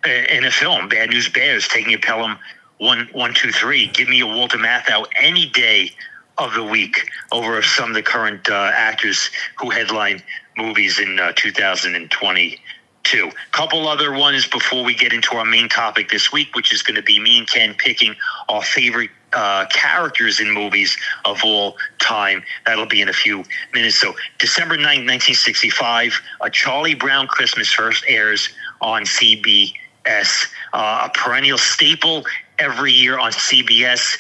[0.07, 0.89] uh, in a film.
[0.89, 2.39] Bad News Bears, taking a Pelham
[2.79, 3.89] one one two three.
[3.89, 5.91] Give me a Walter Matthau any day
[6.39, 10.23] of the week over some of the current uh, actors who headline
[10.57, 12.59] movies in uh, 2020
[13.05, 13.31] two.
[13.53, 16.97] Couple other ones before we get into our main topic this week, which is going
[16.97, 18.17] to be me and Ken picking
[18.49, 22.43] our favorite uh, characters in movies of all time.
[22.67, 23.97] That'll be in a few minutes.
[23.97, 28.49] So, December 9th, 1965, A Charlie Brown Christmas first airs
[28.81, 29.75] on CBS,
[30.73, 32.25] uh, a perennial staple
[32.59, 34.17] every year on CBS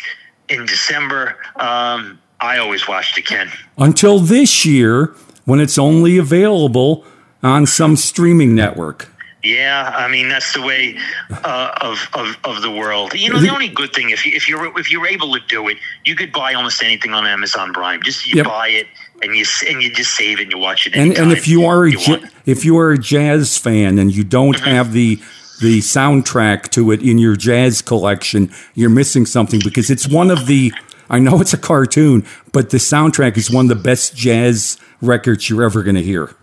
[0.49, 1.37] in December.
[1.57, 3.51] Um, I always watched it, Ken.
[3.79, 7.05] Until this year, when it's only available
[7.44, 9.09] on some streaming network.
[9.44, 10.96] Yeah, I mean that's the way
[11.30, 13.12] uh, of, of of the world.
[13.12, 15.68] You know, the only good thing if you if you're if you're able to do
[15.68, 18.02] it, you could buy almost anything on Amazon Prime.
[18.02, 18.46] Just you yep.
[18.46, 18.87] buy it
[19.20, 20.94] and you and you just save it and you watch it.
[20.94, 24.24] And and if you are a you if you are a jazz fan and you
[24.24, 24.64] don't mm-hmm.
[24.64, 25.16] have the
[25.61, 30.46] the soundtrack to it in your jazz collection, you're missing something because it's one of
[30.46, 30.72] the
[31.11, 35.50] I know it's a cartoon, but the soundtrack is one of the best jazz records
[35.50, 36.35] you're ever going to hear.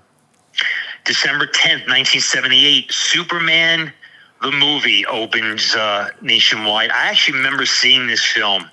[1.06, 3.92] December 10th, 1978, Superman
[4.42, 6.90] the movie opens uh, nationwide.
[6.90, 8.70] I actually remember seeing this film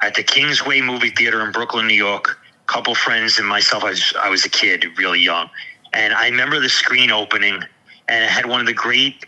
[0.00, 2.38] at the Kingsway Movie Theater in Brooklyn, New York.
[2.68, 3.84] A couple friends and myself.
[3.84, 5.50] I was I was a kid, really young,
[5.92, 7.62] and I remember the screen opening,
[8.08, 9.26] and it had one of the great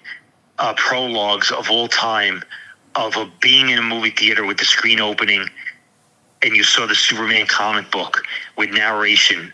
[0.59, 2.43] uh, prologues of all time
[2.95, 5.49] of a, being in a movie theater with the screen opening,
[6.43, 8.23] and you saw the Superman comic book
[8.57, 9.53] with narration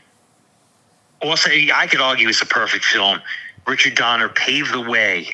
[1.25, 3.21] also, I could argue it's a perfect film.
[3.67, 5.29] Richard Donner paved the way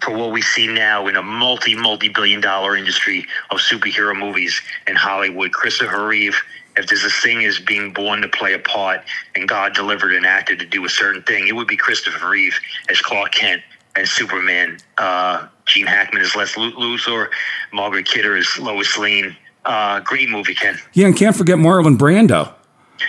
[0.00, 4.60] for what we see now in a multi, multi billion dollar industry of superhero movies
[4.86, 5.52] in Hollywood.
[5.52, 6.36] Christopher Reeve,
[6.76, 9.02] if there's a thing as being born to play a part
[9.34, 12.58] and God delivered an actor to do a certain thing, it would be Christopher Reeve
[12.90, 13.62] as Clark Kent
[13.94, 14.78] and Superman.
[14.98, 17.28] Uh, Gene Hackman is Lex Luthor,
[17.72, 19.34] Margaret Kidder is Lois Lane.
[19.64, 20.78] Uh, great movie, Ken.
[20.92, 22.52] Yeah, and can't forget Marlon Brando.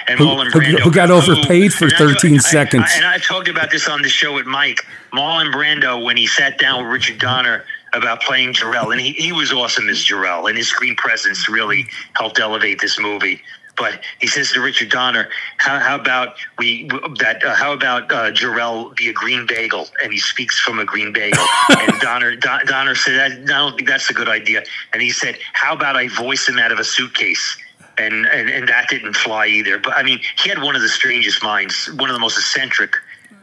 [0.08, 2.86] And Who- Marlon who- Brando, who got overpaid for and I- 13 I- seconds.
[2.94, 4.86] I- and I talked about this on the show with Mike.
[5.14, 9.32] Marlon Brando, when he sat down with Richard Donner about playing Jor-El, and he, he
[9.32, 13.42] was awesome as Jor-El, and his screen presence really helped elevate this movie.
[13.78, 17.44] But he says to Richard Donner, "How, how about we that?
[17.44, 21.14] Uh, how about uh, Jor-El be a green bagel?" And he speaks from a green
[21.14, 21.46] bagel.
[21.70, 25.38] and Donner Don, Donner said, "I don't think that's a good idea." And he said,
[25.54, 27.56] "How about I voice him out of a suitcase?"
[28.00, 29.80] And, and and that didn't fly either.
[29.80, 32.94] But I mean, he had one of the strangest minds, one of the most eccentric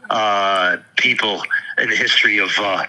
[0.09, 1.41] uh, people
[1.77, 2.85] in the history of uh,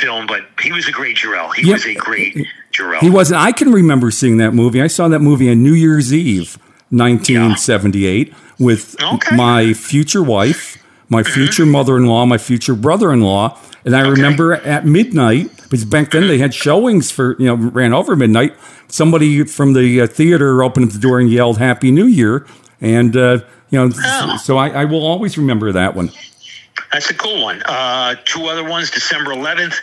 [0.00, 0.26] film.
[0.26, 1.52] But he was a great Jor-El.
[1.52, 1.72] He Yep.
[1.72, 2.36] was a great
[2.72, 3.00] Jor-El.
[3.00, 3.40] He wasn't.
[3.40, 4.82] I can remember seeing that movie.
[4.82, 6.58] I saw that movie on New Year's Eve,
[6.90, 9.08] 1978, with Okay.
[9.28, 9.36] Mm-hmm.
[9.36, 15.84] my future wife, my future mother-in-law, my future brother-in-law, and I remember at midnight because
[15.84, 18.54] back then they had showings for you know ran over midnight.
[18.88, 22.44] Somebody from the uh, theater opened up the door and yelled "Happy New Year,"
[22.80, 23.38] and uh,
[23.70, 24.36] you know, Oh.
[24.36, 26.10] so I, I will always remember that one.
[26.92, 27.62] That's a cool one.
[27.64, 29.76] Uh, two other ones: December 11th,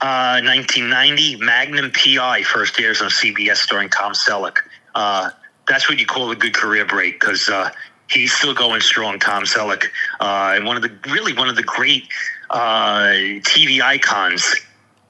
[0.00, 4.58] uh, 1990, Magnum PI first airs on CBS, starring Tom Selleck.
[4.94, 5.30] Uh,
[5.66, 7.70] that's what you call a good career break because uh,
[8.08, 9.18] he's still going strong.
[9.18, 9.86] Tom Selleck,
[10.20, 12.06] uh, and one of the really one of the great
[12.50, 13.10] uh,
[13.42, 14.54] TV icons.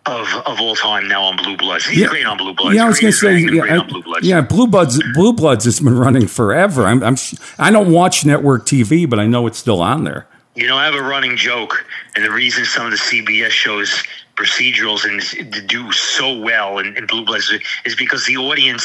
[0.04, 1.86] Of, of all time now on Blue Bloods.
[1.86, 2.08] He's Yeah.
[2.08, 2.74] great on Blue Bloods.
[2.74, 4.26] Yeah, I was going to say, yeah, I- Blue Bloods.
[4.26, 6.88] yeah, Blue Bloods, Blue Bloods has been running forever.
[6.88, 7.16] I'm, I'm,
[7.56, 10.26] I don't watch network TV, but I know it's still on there.
[10.56, 11.86] You know, I have a running joke,
[12.16, 14.02] and the reason some of the CBS shows
[14.34, 17.52] procedurals and do so well in, in Blue Bloods
[17.84, 18.84] is because the audience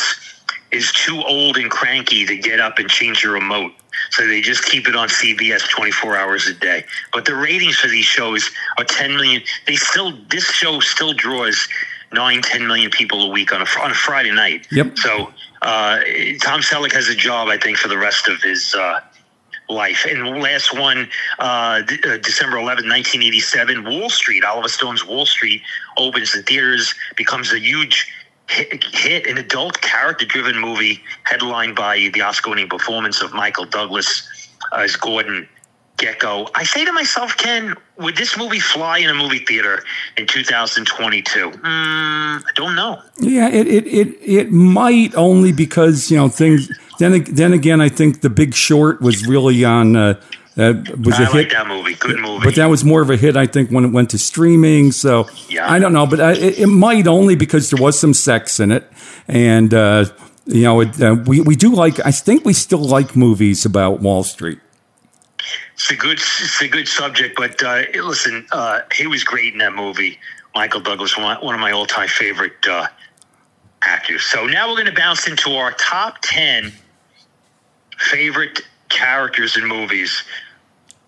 [0.71, 3.71] is too old and cranky to get up and change the remote.
[4.11, 6.85] So they just keep it on CBS 24 hours a day.
[7.13, 9.41] But the ratings for these shows are 10 million.
[9.65, 11.67] They still, this show still draws
[12.13, 14.67] 9, 10 million people a week on a, on a Friday night.
[14.71, 14.97] Yep.
[14.97, 15.99] So uh,
[16.41, 18.99] Tom Selleck has a job, I think, for the rest of his uh,
[19.69, 20.05] life.
[20.09, 25.61] And last one, uh, D- uh, December 11, 1987, Wall Street, Oliver Stone's Wall Street
[25.97, 28.11] opens the theaters, becomes a huge
[28.49, 33.65] hit, hit an adult character driven movie headlined by the Oscar winning performance of Michael
[33.65, 34.27] Douglas
[34.73, 35.47] as Gordon
[35.97, 36.49] Gekko.
[36.53, 39.83] I say to myself, Ken, would this movie fly in a movie theater
[40.15, 41.51] in 2022?
[41.51, 43.01] Mm, I don't know.
[43.19, 46.69] Yeah, it, it, it, it might only because, you know, things.
[46.99, 50.21] Then, then again, I think The Big Short was really on, uh,
[50.57, 51.49] uh, was I a like hit.
[51.51, 51.93] that movie.
[51.93, 52.43] Good movie.
[52.43, 54.91] But that was more of a hit, I think, when it went to streaming.
[54.91, 55.71] So Yeah.
[55.71, 58.71] I don't know, but I, it, it might only because there was some sex in
[58.71, 58.91] it,
[59.27, 60.05] and uh,
[60.45, 62.03] you know, it, uh, we we do like.
[62.05, 64.59] I think we still like movies about Wall Street.
[65.75, 69.59] It's a good, it's a good subject, but uh, listen, uh, he was great in
[69.59, 70.19] that movie.
[70.55, 72.87] Michael Douglas, one one of my all-time favorite uh,
[73.83, 74.23] actors.
[74.23, 76.73] So now we're going to bounce into our top ten
[77.99, 80.23] favorite characters in movies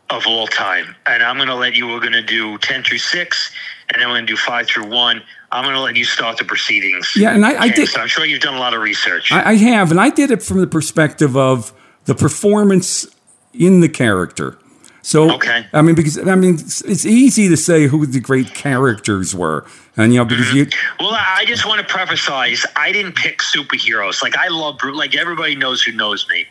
[0.09, 1.87] of all time, and I'm going to let you.
[1.87, 3.51] We're going to do ten through six,
[3.91, 5.21] and then we're going to do five through one.
[5.51, 7.11] I'm going to let you start the proceedings.
[7.15, 9.31] Yeah, and I- I did- so I'm sure you've done a lot of research.
[9.31, 11.73] I, I have, and I did it from the perspective of
[12.05, 13.07] the performance
[13.53, 14.57] in the character.
[15.01, 15.65] So, Okay.
[15.73, 19.65] I mean, because I mean, it's, it's easy to say who the great characters were,
[19.95, 21.03] and you know, because you, mm-hmm.
[21.03, 24.21] Well, I just want to preface I didn't pick superheroes.
[24.21, 24.77] Like I love.
[24.83, 26.45] Like everybody knows who knows me.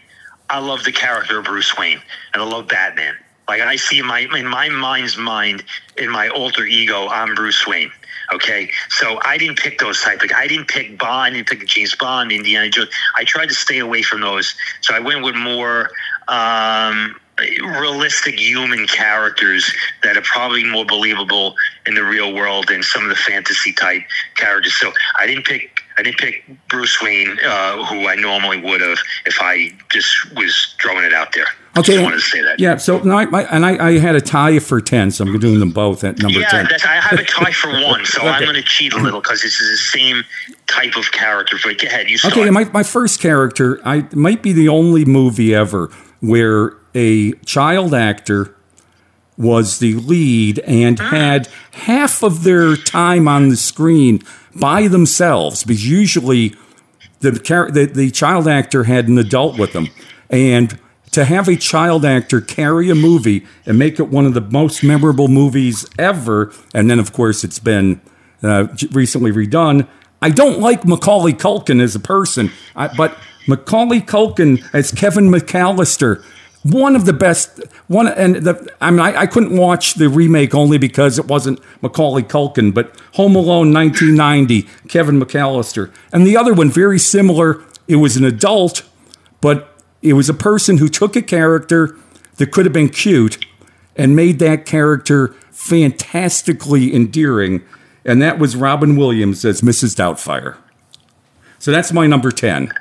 [0.50, 2.00] I love the character of Bruce Wayne,
[2.32, 3.16] and I love Batman.
[3.48, 5.64] Like I see my in my mind's mind,
[5.96, 7.90] in my alter ego, I'm Bruce Wayne.
[8.30, 10.20] Okay, so I didn't pick those type.
[10.20, 12.90] Like I didn't pick Bond, I didn't pick James Bond, Indiana Jones.
[13.16, 14.54] I tried to stay away from those.
[14.82, 15.90] So I went with more
[16.28, 21.54] um, realistic human characters that are probably more believable
[21.86, 24.02] in the real world than some of the fantasy type
[24.36, 24.74] characters.
[24.74, 28.98] So I didn't pick I didn't pick Bruce Wayne, uh, who I normally would have
[29.26, 31.46] if I just was throwing it out there.
[31.80, 32.60] Okay, just wanted to say that.
[32.60, 32.76] yeah.
[32.76, 35.60] So no, I, I, and I, I had a tie for ten, so I'm doing
[35.60, 36.66] them both at number Yeah, ten.
[36.68, 39.42] that's, I have a tie for one, so I'm going to cheat a little because
[39.42, 40.24] this is the same
[40.66, 41.56] type of character.
[41.62, 42.36] But go ahead, you start.
[42.36, 47.94] Okay, my, my first character, I might be the only movie ever where a child
[47.94, 48.54] actor
[49.36, 51.10] was the lead and ah.
[51.10, 54.20] had half of their time on the screen
[54.54, 56.54] by themselves because usually
[57.20, 59.88] the, the the child actor had an adult with them
[60.28, 60.78] and
[61.18, 64.84] to have a child actor carry a movie and make it one of the most
[64.84, 68.00] memorable movies ever and then of course it's been
[68.44, 69.88] uh, recently redone
[70.22, 76.24] i don't like macaulay culkin as a person I, but macaulay culkin as kevin mcallister
[76.62, 80.54] one of the best one and the I mean I, I, couldn't watch the remake
[80.54, 86.52] only because it wasn't Macaulay Culkin, but Home Alone 1990, Kevin McAllister, and the other
[86.52, 87.62] one very similar.
[87.86, 88.82] It was an adult,
[89.40, 91.96] but it was a person who took a character
[92.36, 93.44] that could have been cute
[93.96, 97.62] and made that character fantastically endearing,
[98.04, 99.96] and that was Robin Williams as Mrs.
[99.96, 100.56] Doubtfire.
[101.58, 102.72] So that's my number ten.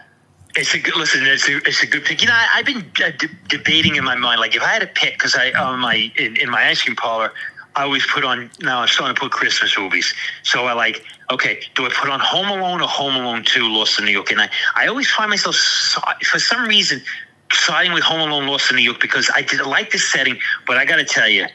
[0.56, 1.26] It's a good listen.
[1.26, 2.22] It's a, it's a good pick.
[2.22, 4.82] You know, I, have been uh, d- debating in my mind, like if I had
[4.82, 7.32] a pick, because I on my in, in, my ice cream parlor,
[7.78, 8.50] I always put on.
[8.62, 10.14] Now I'm starting to put Christmas movies.
[10.44, 14.00] So I like, okay, do I put on Home Alone or Home Alone Two, Lost
[14.00, 14.32] in New York?
[14.32, 17.02] And I, I always find myself for some reason
[17.54, 20.78] siding with Home Alone, Lost in New York because I did like the setting, but
[20.78, 21.46] I got to tell you,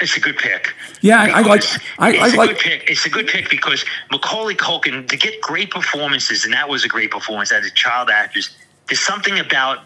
[0.00, 0.74] it's a good pick.
[1.00, 1.62] Yeah, I, I like.
[1.98, 2.50] I, it's I like.
[2.50, 2.90] Good pick.
[2.90, 6.88] It's a good pick because Macaulay Culkin to get great performances, and that was a
[6.88, 8.50] great performance as a child actors.
[8.88, 9.84] There's something about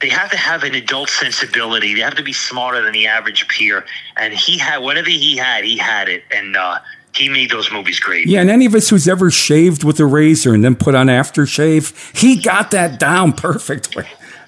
[0.00, 1.94] they have to have an adult sensibility.
[1.94, 3.84] They have to be smarter than the average peer,
[4.16, 6.78] and he had whatever he had, he had it, and uh,
[7.14, 8.26] he made those movies great.
[8.26, 11.06] Yeah, and any of us who's ever shaved with a razor and then put on
[11.06, 14.04] aftershave, he got that down perfectly.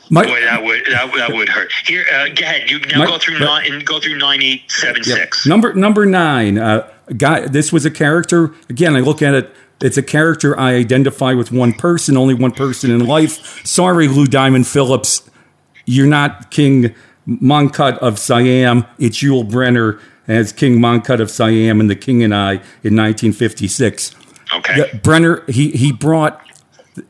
[0.08, 1.72] My, Boy, that would that, that would hurt.
[1.84, 2.70] Here, uh, go ahead.
[2.70, 5.46] You now my, go through nine and go through nine eight seven yeah, six.
[5.46, 6.58] Number number nine.
[6.58, 7.48] Uh, guy.
[7.48, 8.54] This was a character.
[8.68, 9.52] Again, I look at it.
[9.80, 13.66] It's a character I identify with one person, only one person in life.
[13.66, 15.28] Sorry, Lou Diamond Phillips,
[15.86, 16.94] you're not King
[17.26, 18.84] Mongkut of Siam.
[18.98, 24.14] It's Yul Brynner as King Mongkut of Siam in The King and I in 1956.
[24.54, 24.76] Okay.
[24.76, 26.40] The, Brynner, he he brought.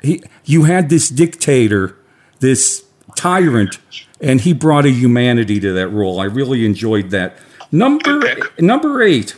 [0.02, 1.96] He, you had this dictator,
[2.40, 2.84] this
[3.14, 3.78] tyrant,
[4.20, 6.20] and he brought a humanity to that role.
[6.20, 7.36] I really enjoyed that.
[7.70, 8.22] Number
[8.58, 9.36] number eight.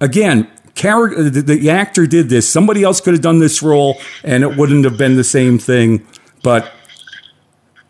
[0.00, 1.28] Again, character.
[1.28, 2.48] The, the actor did this.
[2.50, 6.06] Somebody else could have done this role, and it wouldn't have been the same thing.
[6.42, 6.72] But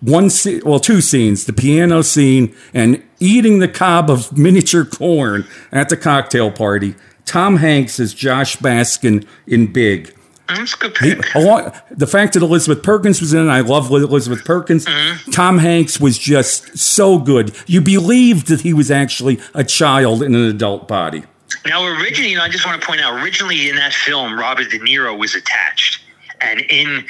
[0.00, 5.46] one scene, well, two scenes: the piano scene and eating the cob of miniature corn
[5.72, 6.94] at the cocktail party.
[7.24, 10.14] Tom Hanks as Josh Baskin in Big.
[10.48, 11.22] That's good pick.
[11.26, 14.86] He, along, the fact that Elizabeth Perkins was in it, I love Elizabeth Perkins.
[14.86, 15.30] Mm-hmm.
[15.30, 17.54] Tom Hanks was just so good.
[17.66, 21.24] You believed that he was actually a child in an adult body.
[21.66, 24.70] Now, originally, you know, I just want to point out, originally in that film, Robert
[24.70, 26.02] De Niro was attached
[26.40, 27.04] and in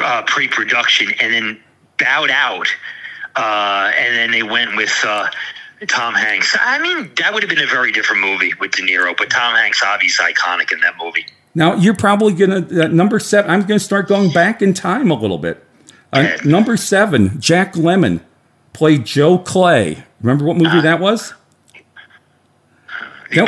[0.00, 1.60] uh, pre-production, and then
[1.98, 2.66] bowed out,
[3.36, 4.94] uh, and then they went with.
[5.04, 5.28] Uh,
[5.86, 6.56] Tom Hanks.
[6.60, 9.54] I mean, that would have been a very different movie with De Niro, but Tom
[9.54, 11.24] Hanks obviously iconic in that movie.
[11.54, 13.50] Now you're probably gonna uh, number seven.
[13.50, 15.64] I'm gonna start going back in time a little bit.
[16.12, 18.20] Uh, number seven, Jack Lemmon
[18.72, 20.04] played Joe Clay.
[20.20, 21.34] Remember what movie uh, that was?
[23.30, 23.46] No,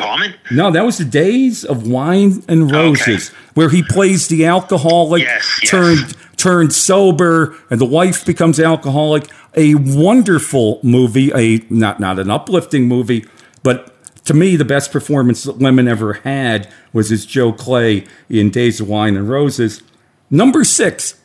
[0.50, 3.38] no, that was the Days of Wine and Roses, okay.
[3.54, 5.70] where he plays the alcoholic yes, yes.
[5.70, 9.28] turned sober, and the wife becomes alcoholic.
[9.56, 13.24] A wonderful movie, a not not an uplifting movie,
[13.62, 18.50] but to me, the best performance that Lemmon ever had was as Joe Clay in
[18.50, 19.82] Days of Wine and Roses.
[20.30, 21.20] Number six,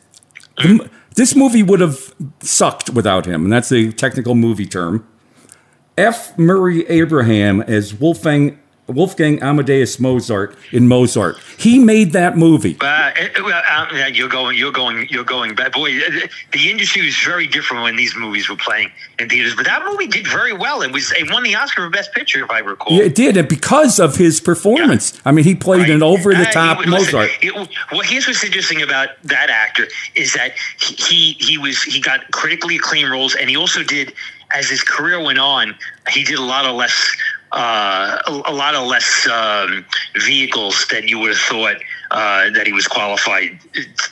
[1.14, 5.06] this movie would have sucked without him, and that's the technical movie term.
[5.96, 6.36] F.
[6.36, 11.38] Murray Abraham as Wolfgang Wolfgang Amadeus Mozart in Mozart.
[11.58, 12.76] He made that movie.
[12.80, 15.72] Uh, uh, you're going, you're going, you're going back.
[15.72, 15.98] Boy,
[16.52, 19.56] the industry was very different when these movies were playing in theaters.
[19.56, 20.82] But that movie did very well.
[20.82, 22.96] It was it won the Oscar for Best Picture, if I recall.
[22.96, 25.14] Yeah, it did, and because of his performance.
[25.14, 25.20] Yeah.
[25.26, 25.90] I mean, he played right.
[25.90, 27.30] an over the top uh, Mozart.
[27.42, 32.00] Listen, it, well, here's what's interesting about that actor is that he he was he
[32.00, 34.12] got critically acclaimed roles, and he also did
[34.52, 35.74] as his career went on,
[36.10, 37.16] he did a lot of less
[37.56, 39.84] uh, a, a, lot of less um,
[40.22, 41.76] vehicles than you would have thought
[42.10, 43.58] uh, that he was qualified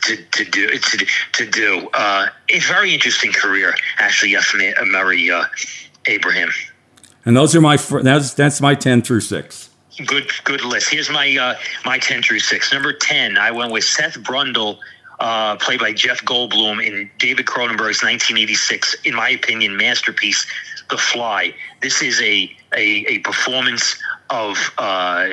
[0.03, 0.79] to, to do.
[0.79, 4.33] To, to do uh, a very interesting career, actually.
[4.33, 4.55] Yes,
[4.87, 5.45] Murray uh,
[6.07, 6.51] Abraham.
[7.27, 9.71] And those are my that's that's my ten through six.
[10.07, 10.91] Good good list.
[10.91, 11.55] Here's my uh,
[11.85, 12.73] my ten through six.
[12.73, 14.79] Number ten, I went with Seth Brundle.
[15.25, 20.47] Uh, played by Jeff Goldblum in David Cronenberg's 1986, in my opinion, masterpiece,
[20.91, 21.55] The Fly.
[21.81, 23.97] This is a a, a performance
[24.29, 25.27] of, uh,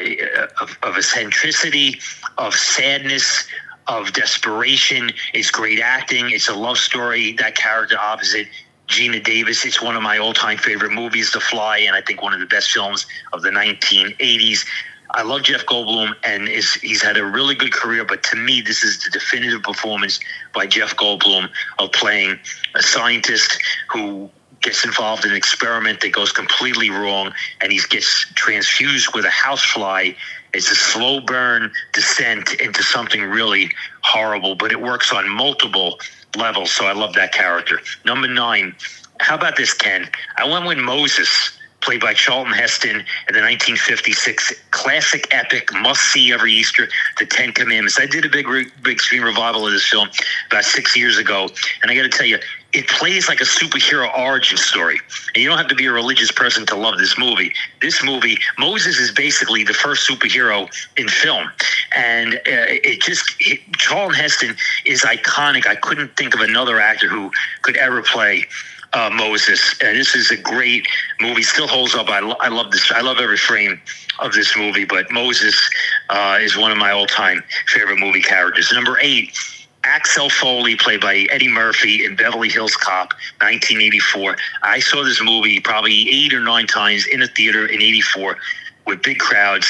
[0.61, 1.99] of, of eccentricity,
[2.37, 3.45] of sadness,
[3.87, 5.11] of desperation.
[5.33, 6.29] It's great acting.
[6.29, 7.33] It's a love story.
[7.33, 8.47] That character opposite
[8.87, 9.65] Geena Davis.
[9.65, 12.45] It's one of my all-time favorite movies, The Fly, and I think one of the
[12.45, 14.65] best films of the 1980s.
[15.14, 18.05] I love Jeff Goldblum, and is, he's had a really good career.
[18.05, 20.20] But to me, this is the definitive performance
[20.53, 21.49] by Jeff Goldblum
[21.80, 22.39] of playing
[22.76, 23.59] a scientist
[23.91, 24.30] who
[24.62, 29.30] gets involved in an experiment that goes completely wrong and he gets transfused with a
[29.30, 30.12] housefly.
[30.53, 33.72] It's a slow burn descent into something really
[34.03, 35.99] horrible, but it works on multiple
[36.38, 36.72] levels.
[36.72, 37.82] So I love that character.
[38.05, 38.76] Number nine,
[39.20, 40.07] how about this, Ken?
[40.38, 46.32] I went with Moses played by Charlton Heston in the 1956 classic epic must see
[46.32, 46.88] every Easter,
[47.19, 47.99] The Ten Commandments.
[47.99, 48.47] I did a big
[48.84, 50.09] big screen revival of this film
[50.49, 51.49] about six years ago,
[51.82, 52.39] and I got to tell you,
[52.73, 54.99] it plays like a superhero origin story.
[55.34, 57.53] And you don't have to be a religious person to love this movie.
[57.82, 61.51] This movie, Moses is basically the first superhero in film,
[61.95, 64.55] and uh, it just it, Charlton Heston
[64.86, 65.67] is iconic.
[65.67, 68.45] I couldn't think of another actor who could ever play
[68.93, 70.87] uh, Moses, and this is a great
[71.19, 71.43] movie.
[71.43, 72.09] Still holds up.
[72.09, 72.91] I, lo- I love this.
[72.91, 73.81] I love every frame
[74.19, 74.85] of this movie.
[74.85, 75.69] But Moses
[76.09, 78.71] uh, is one of my all-time favorite movie characters.
[78.71, 79.37] Number eight.
[79.83, 84.37] Axel Foley, played by Eddie Murphy in Beverly Hills Cop, 1984.
[84.61, 88.37] I saw this movie probably eight or nine times in a theater in 84
[88.85, 89.67] with big crowds.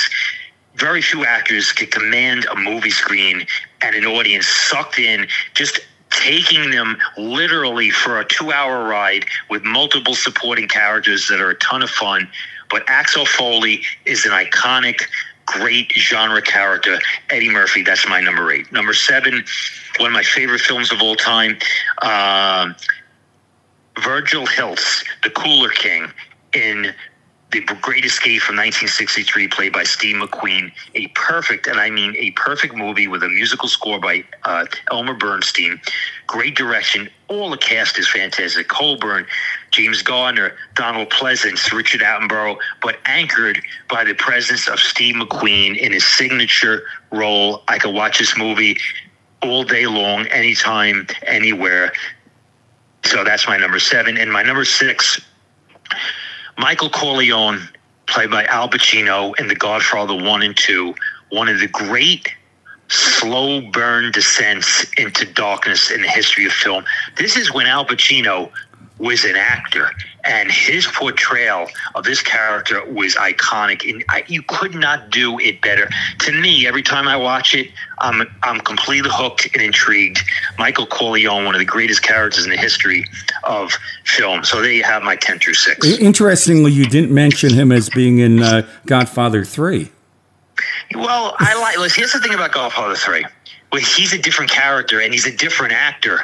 [0.75, 3.45] Very few actors could command a movie screen
[3.81, 5.79] and an audience sucked in, just
[6.11, 11.55] taking them literally for a two hour ride with multiple supporting characters that are a
[11.55, 12.29] ton of fun.
[12.69, 15.01] But Axel Foley is an iconic,
[15.45, 16.99] great genre character.
[17.29, 18.71] Eddie Murphy, that's my number eight.
[18.71, 19.43] Number seven,
[19.97, 21.57] one of my favorite films of all time,
[22.01, 22.73] uh,
[24.01, 26.07] Virgil Hilts, The Cooler King,
[26.53, 26.93] in
[27.51, 30.71] the Great Escape from 1963, played by Steve McQueen.
[30.95, 35.13] A perfect, and I mean a perfect movie with a musical score by uh, Elmer
[35.13, 35.79] Bernstein.
[36.27, 37.09] Great direction.
[37.27, 38.69] All the cast is fantastic.
[38.69, 39.25] Coburn,
[39.71, 45.91] James Garner, Donald Pleasence, Richard Attenborough, but anchored by the presence of Steve McQueen in
[45.91, 47.63] his signature role.
[47.67, 48.77] I could watch this movie
[49.41, 51.91] all day long, anytime, anywhere.
[53.03, 54.17] So that's my number seven.
[54.17, 55.19] And my number six
[56.57, 57.67] Michael Corleone,
[58.07, 60.93] played by Al Pacino in The Godfather 1 and 2,
[61.29, 62.29] one of the great
[62.89, 66.83] slow burn descents into darkness in the history of film.
[67.17, 68.51] This is when Al Pacino
[68.97, 69.91] was an actor,
[70.23, 73.89] and his portrayal of this character was iconic.
[73.89, 75.89] And I, you could not do it better.
[76.19, 80.19] To me, every time I watch it, I'm I'm completely hooked and intrigued.
[80.57, 83.05] Michael Corleone, one of the greatest characters in the history
[83.43, 83.71] of
[84.05, 84.43] film.
[84.43, 85.85] So there you have my ten through six.
[85.99, 89.91] Interestingly, you didn't mention him as being in uh, Godfather Three.
[90.93, 91.77] Well, I like.
[91.77, 93.25] Listen, here's the thing about Godfather Three.
[93.71, 96.19] Well, he's a different character and he's a different actor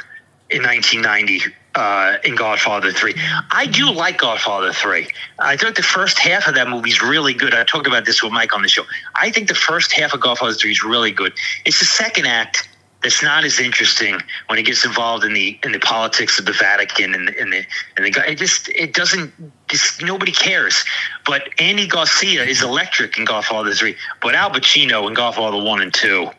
[0.50, 3.14] in 1990 uh, in Godfather 3.
[3.50, 5.08] I do like Godfather 3.
[5.38, 7.54] I think the first half of that movie is really good.
[7.54, 8.84] I talked about this with Mike on the show.
[9.14, 11.32] I think the first half of Godfather 3 is really good.
[11.64, 12.68] It's the second act
[13.02, 16.52] that's not as interesting when it gets involved in the in the politics of the
[16.52, 17.64] Vatican and the, and the
[17.96, 19.32] and the it just it doesn't
[19.68, 20.84] just nobody cares.
[21.24, 25.94] But Andy Garcia is electric in Godfather three, but Al Pacino in Godfather one and
[25.94, 26.30] two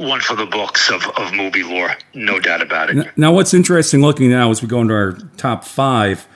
[0.00, 3.16] one for the books of, of movie lore, no doubt about it.
[3.16, 6.26] Now, what's interesting looking now as we go into our top five,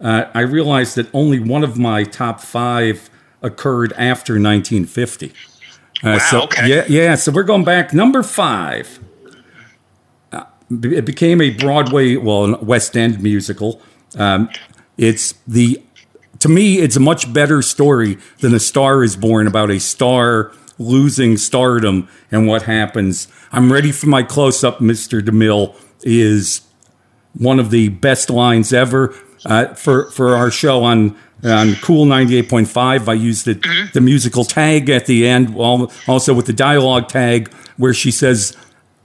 [0.00, 3.08] uh, I realized that only one of my top five
[3.40, 5.28] occurred after 1950.
[5.28, 5.32] Uh,
[6.02, 6.68] wow, so, okay.
[6.68, 7.14] Yeah, yeah.
[7.14, 7.94] So we're going back.
[7.94, 8.98] Number five.
[10.32, 13.80] Uh, it became a Broadway, well, West End musical.
[14.16, 14.50] Um,
[14.98, 15.80] it's the,
[16.40, 20.52] to me, it's a much better story than A Star is Born about a star
[20.82, 23.28] losing stardom and what happens.
[23.52, 25.20] I'm ready for my close up, Mr.
[25.20, 26.62] DeMille is
[27.34, 29.14] one of the best lines ever.
[29.44, 33.90] Uh, for for our show on on Cool 98.5, I used it, mm-hmm.
[33.92, 38.56] the musical tag at the end, also with the dialogue tag where she says,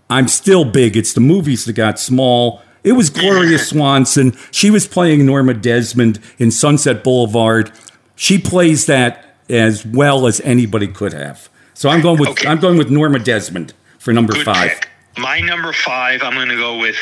[0.10, 0.96] I'm still big.
[0.96, 2.62] It's the movies that got small.
[2.84, 4.38] It was Gloria Swanson.
[4.52, 7.72] She was playing Norma Desmond in Sunset Boulevard.
[8.16, 11.50] She plays that as well as anybody could have.
[11.78, 12.48] So I'm going with okay.
[12.48, 14.70] I'm going with Norma Desmond for number Good five.
[14.72, 14.90] Pick.
[15.16, 16.98] My number five, I'm going to go with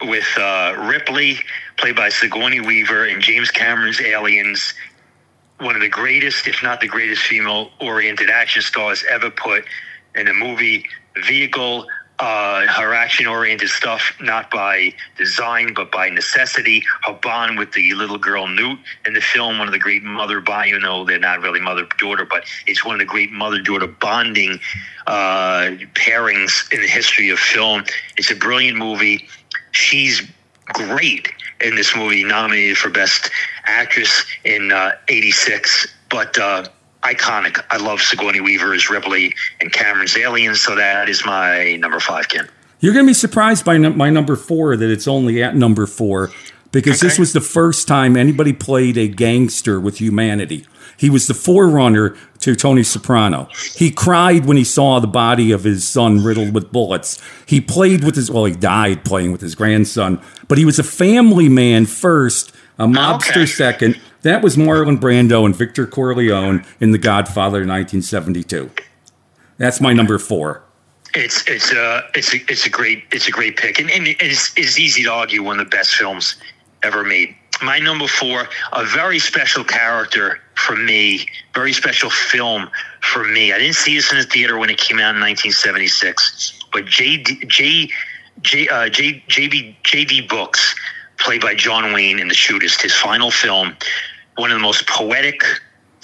[0.00, 1.40] with uh, Ripley,
[1.76, 4.72] played by Sigourney Weaver in James Cameron's Aliens.
[5.60, 9.66] One of the greatest, if not the greatest, female-oriented action stars ever put
[10.14, 10.86] in a movie
[11.26, 11.86] vehicle
[12.20, 16.84] uh, her action oriented stuff, not by design, but by necessity.
[17.02, 20.40] Her bond with the little girl Newt in the film, one of the great mother
[20.40, 23.60] bond, you know, they're not really mother daughter, but it's one of the great mother
[23.60, 24.60] daughter bonding
[25.06, 27.84] uh, pairings in the history of film.
[28.16, 29.26] It's a brilliant movie.
[29.72, 30.22] She's
[30.66, 33.30] great in this movie, nominated for Best
[33.64, 34.72] Actress in
[35.08, 35.84] '86.
[35.84, 36.64] Uh, but uh,
[37.04, 37.64] iconic.
[37.70, 42.28] I love Sigourney Weaver as Ripley and Cameron's Aliens, so that is my number five,
[42.28, 42.48] Ken.
[42.80, 46.30] You're going to be surprised by my number four that it's only at number four
[46.70, 47.06] because okay.
[47.06, 50.66] this was the first time anybody played a gangster with humanity.
[50.96, 53.48] He was the forerunner to Tony Soprano.
[53.74, 57.20] He cried when he saw the body of his son riddled with bullets.
[57.46, 60.84] He played with his, well, he died playing with his grandson, but he was a
[60.84, 63.46] family man first, a mobster Okay.
[63.46, 64.00] second.
[64.22, 68.70] That was Marlon Brando and Victor Corleone in The Godfather 1972.
[69.58, 70.62] That's my number four.
[71.14, 74.52] It's it's a it's a it's a great it's a great pick, and, and it's,
[74.56, 76.34] it's easy to argue one of the best films
[76.82, 77.36] ever made.
[77.62, 82.68] My number four, a very special character for me, very special film
[83.00, 83.52] for me.
[83.52, 87.22] I didn't see this in the theater when it came out in 1976, but J
[87.22, 87.88] J
[88.42, 90.74] J uh, J JB JD Books,
[91.18, 93.76] played by John Wayne in The Shootist, his final film,
[94.36, 95.42] one of the most poetic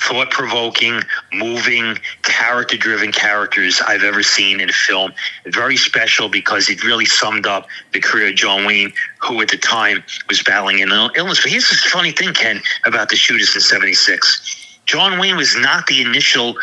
[0.01, 1.03] thought provoking,
[1.33, 5.13] moving, character driven characters I've ever seen in a film.
[5.47, 9.59] Very special because it really summed up the career of John Wayne, who at the
[9.59, 11.43] time was battling an illness.
[11.43, 14.81] But here's this funny thing, Ken, about the Shootist in 76.
[14.87, 16.57] John Wayne was not the initial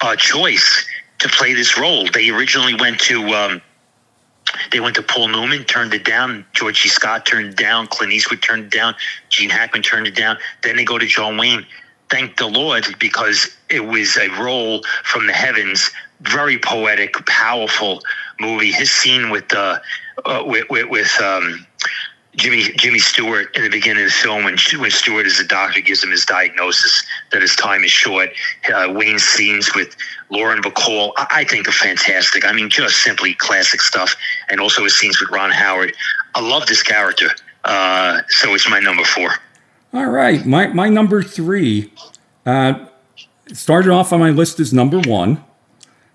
[0.00, 0.86] uh, choice
[1.18, 2.08] to play this role.
[2.12, 3.22] They originally went to.
[3.34, 3.62] Um,
[4.72, 6.44] they went to Paul Newman, turned it down.
[6.52, 6.88] George C.
[6.88, 7.86] Scott turned it down.
[7.86, 8.94] Clint Eastwood turned it down.
[9.28, 10.38] Gene Hackman turned it down.
[10.62, 11.66] Then they go to John Wayne.
[12.08, 15.90] Thank the Lord because it was a role from the heavens.
[16.22, 18.02] Very poetic, powerful
[18.40, 18.72] movie.
[18.72, 19.78] His scene with uh,
[20.24, 21.66] uh with with, with um,
[22.36, 25.80] Jimmy Jimmy Stewart in the beginning of the film when when Stewart is a doctor
[25.80, 28.30] gives him his diagnosis that his time is short.
[28.72, 29.96] Uh, Wayne's scenes with
[30.30, 32.44] Lauren Bacall, I, I think are fantastic.
[32.44, 34.14] I mean, just simply classic stuff,
[34.48, 35.92] and also his scenes with Ron Howard.
[36.34, 37.30] I love this character,
[37.64, 39.30] uh, so it's my number four.
[39.92, 41.92] All right, my my number three
[42.46, 42.86] uh,
[43.52, 45.42] started off on my list as number one,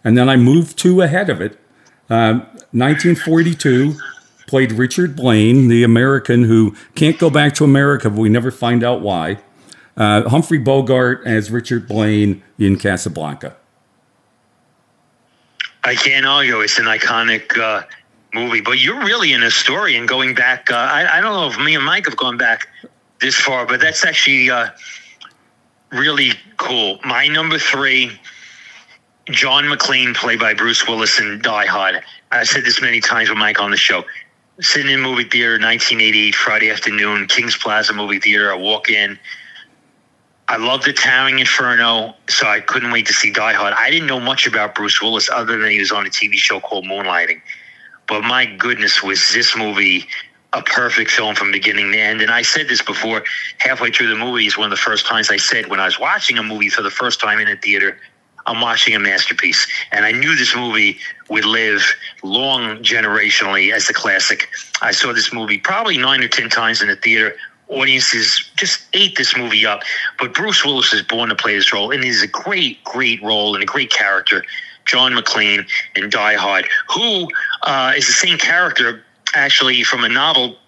[0.01, 1.59] and then I moved two ahead of it.
[2.09, 3.95] Uh, 1942
[4.47, 8.83] played Richard Blaine, the American who can't go back to America, but we never find
[8.83, 9.39] out why.
[9.97, 13.55] Uh, Humphrey Bogart as Richard Blaine in Casablanca.
[15.83, 16.61] I can't argue.
[16.61, 17.83] It's an iconic uh,
[18.33, 20.71] movie, but you're really in a story and going back.
[20.71, 22.67] Uh, I, I don't know if me and Mike have gone back
[23.21, 24.69] this far, but that's actually uh,
[25.91, 26.99] really cool.
[27.05, 28.11] My number three,
[29.29, 32.01] John McClane, played by Bruce Willis in Die Hard.
[32.31, 34.03] I said this many times with Mike on the show.
[34.61, 38.53] Sitting in movie theater, 1988, Friday afternoon, Kings Plaza movie theater.
[38.53, 39.19] I walk in.
[40.47, 43.73] I love the Towering Inferno, so I couldn't wait to see Die Hard.
[43.77, 46.61] I didn't know much about Bruce Willis other than he was on a TV show
[46.61, 47.41] called Moonlighting.
[48.07, 50.05] But my goodness, was this movie
[50.53, 52.21] a perfect film from beginning to end?
[52.21, 53.25] And I said this before,
[53.57, 55.99] halfway through the movie is one of the first times I said when I was
[55.99, 57.99] watching a movie for the first time in a theater,
[58.45, 59.67] I'm watching a masterpiece.
[59.91, 60.97] And I knew this movie
[61.29, 61.83] would live
[62.23, 64.49] long generationally as a classic.
[64.81, 67.35] I saw this movie probably nine or 10 times in the theater.
[67.67, 69.81] Audiences just ate this movie up.
[70.19, 73.55] But Bruce Willis is born to play this role, and is a great, great role
[73.55, 74.43] and a great character.
[74.85, 77.27] John McClane in Die Hard, who
[77.63, 80.59] uh, is the same character actually from a novel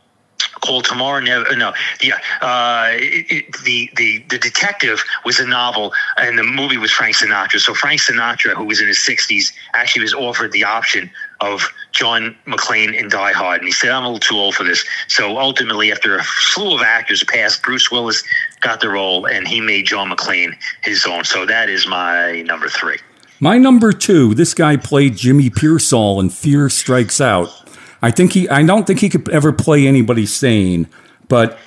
[0.62, 1.56] called Tomorrow Never.
[1.56, 6.78] No, the uh, it, it, the the the detective was a novel, and the movie
[6.78, 7.60] was Frank Sinatra.
[7.60, 11.10] So Frank Sinatra, who was in his sixties, actually was offered the option
[11.42, 14.64] of John McClane in Die Hard, and he said, "I'm a little too old for
[14.64, 18.24] this." So ultimately, after a slew of actors passed, Bruce Willis
[18.60, 21.24] got the role, and he made John McClane his own.
[21.24, 22.98] So that is my number three.
[23.40, 27.57] My number two, this guy played Jimmy Piersall in Fear Strikes Out.
[28.02, 30.88] I think he I don't think he could ever play anybody sane,
[31.28, 31.58] but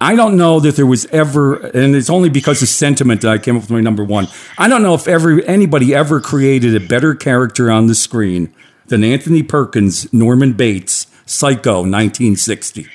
[0.00, 3.38] I don't know that there was ever and it's only because of sentiment that I
[3.38, 4.28] came up with my number one.
[4.58, 8.54] I don't know if ever anybody ever created a better character on the screen
[8.86, 12.88] than Anthony Perkins, Norman Bates, Psycho 1960.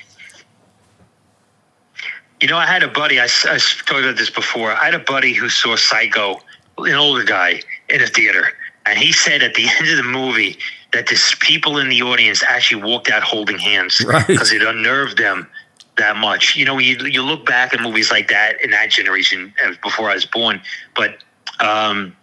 [2.40, 4.70] You know, I had a buddy, I, I talked about this before.
[4.70, 6.38] I had a buddy who saw Psycho,
[6.76, 8.52] an older guy, in a theater.
[8.84, 10.58] And he said at the end of the movie
[10.96, 14.26] that this people in the audience actually walked out holding hands Right.
[14.26, 15.46] because it unnerved them
[15.98, 16.56] that much.
[16.56, 20.10] You know, you, you look back at movies like that in that generation uh, before
[20.10, 20.60] I was born,
[20.94, 21.18] but
[21.60, 22.16] um,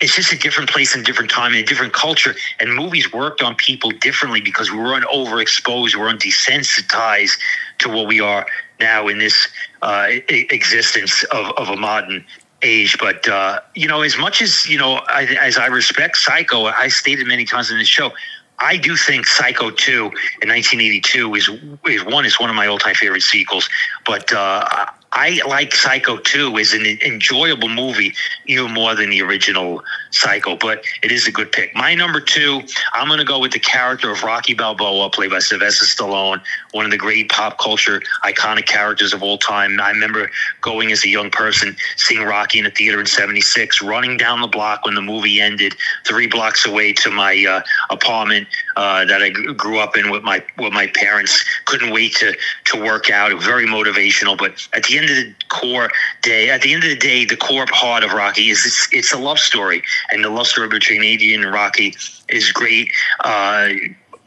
[0.00, 2.34] it's just a different place and different time and a different culture.
[2.58, 7.38] And movies worked on people differently because we weren't overexposed, we weren't desensitized
[7.78, 8.46] to what we are
[8.80, 9.48] now in this
[9.82, 12.24] uh, existence of, of a modern
[12.62, 12.98] age.
[12.98, 16.88] But uh, you know, as much as you know, I, as I respect Psycho, I
[16.88, 18.12] stated many times in this show.
[18.58, 19.92] I do think Psycho 2
[20.40, 21.50] in 1982 is
[21.86, 23.68] is one is one of my all time favorite sequels,
[24.06, 28.12] but uh, I like Psycho 2 is an enjoyable movie,
[28.46, 31.74] even more than the original Psycho, but it is a good pick.
[31.74, 35.38] My number two, I'm going to go with the character of Rocky Balboa, played by
[35.38, 36.40] Sylvester Stallone,
[36.72, 39.80] one of the great pop culture iconic characters of all time.
[39.80, 40.30] I remember
[40.60, 44.46] going as a young person, seeing Rocky in a theater in 76, running down the
[44.48, 45.74] block when the movie ended,
[46.06, 50.44] three blocks away to my uh, apartment uh, that I grew up in with my
[50.58, 51.44] with my parents.
[51.64, 52.34] Couldn't wait to
[52.66, 53.42] to work out.
[53.42, 55.90] Very motivational, but at the end of the core
[56.22, 59.12] day, at the end of the day, the core part of Rocky is it's, it's
[59.12, 61.94] a love story, and the love story between Adrian and Rocky
[62.28, 62.90] is great.
[63.24, 63.70] Uh,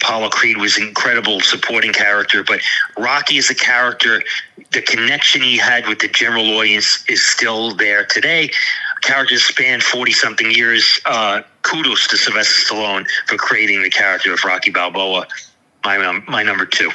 [0.02, 2.62] Apollo Creed was an incredible supporting character, but
[2.98, 4.24] Rocky as a character,
[4.72, 8.50] the connection he had with the general audience is still there today.
[9.02, 11.00] Characters span 40 something years.
[11.06, 15.28] Uh, kudos to Sylvester Stallone for creating the character of Rocky Balboa.
[15.84, 16.92] My, um, my number two.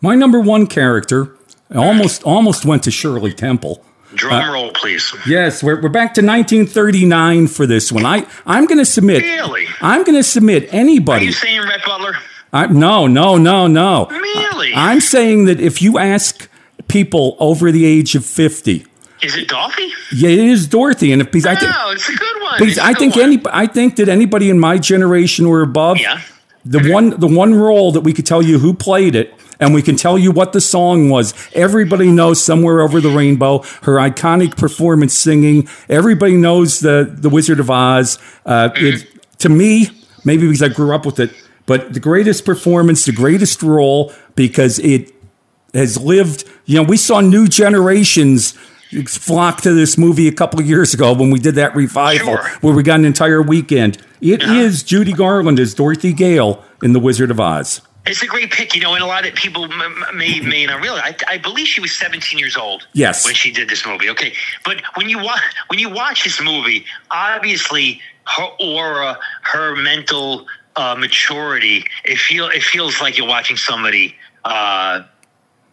[0.00, 1.36] My number one character
[1.74, 3.84] almost almost went to Shirley Temple.
[4.14, 5.14] Drum uh, roll, please.
[5.26, 8.06] Yes, we're, we're back to 1939 for this one.
[8.06, 9.22] I I'm going to submit.
[9.22, 9.66] Really?
[9.80, 11.26] I'm going to submit anybody.
[11.26, 12.14] Are you saying Rhett Butler?
[12.52, 14.06] I, no, no, no, no.
[14.06, 14.72] Really?
[14.72, 16.48] I, I'm saying that if you ask
[16.88, 18.86] people over the age of 50,
[19.22, 19.90] is it Dorothy?
[20.12, 22.54] Yeah, it is Dorothy, and if because oh, I think it's a good one.
[22.58, 23.24] Because I think one.
[23.24, 26.20] any I think that anybody in my generation or above, yeah.
[26.64, 29.82] the one the one role that we could tell you who played it and we
[29.82, 31.34] can tell you what the song was.
[31.52, 35.68] Everybody knows "Somewhere Over the Rainbow," her iconic performance singing.
[35.88, 38.18] Everybody knows the the Wizard of Oz.
[38.46, 38.86] Uh, mm-hmm.
[38.86, 39.88] it, to me,
[40.24, 41.30] maybe because I grew up with it,
[41.66, 45.12] but the greatest performance, the greatest role, because it
[45.74, 46.44] has lived.
[46.66, 48.56] You know, we saw new generations
[49.06, 52.48] flock to this movie a couple of years ago when we did that revival sure.
[52.60, 53.98] where we got an entire weekend.
[54.20, 54.54] It uh-huh.
[54.54, 57.82] is Judy Garland as Dorothy Gale in The Wizard of Oz.
[58.06, 59.68] It's a great pick, you know, and a lot of people
[60.14, 61.02] may may not realize.
[61.04, 62.86] I, I, believe she was 17 years old.
[62.94, 64.08] Yes, when she did this movie.
[64.08, 64.32] Okay,
[64.64, 70.94] but when you watch when you watch this movie, obviously her aura, her mental uh,
[70.94, 74.16] maturity, it feel it feels like you're watching somebody.
[74.42, 75.02] Uh,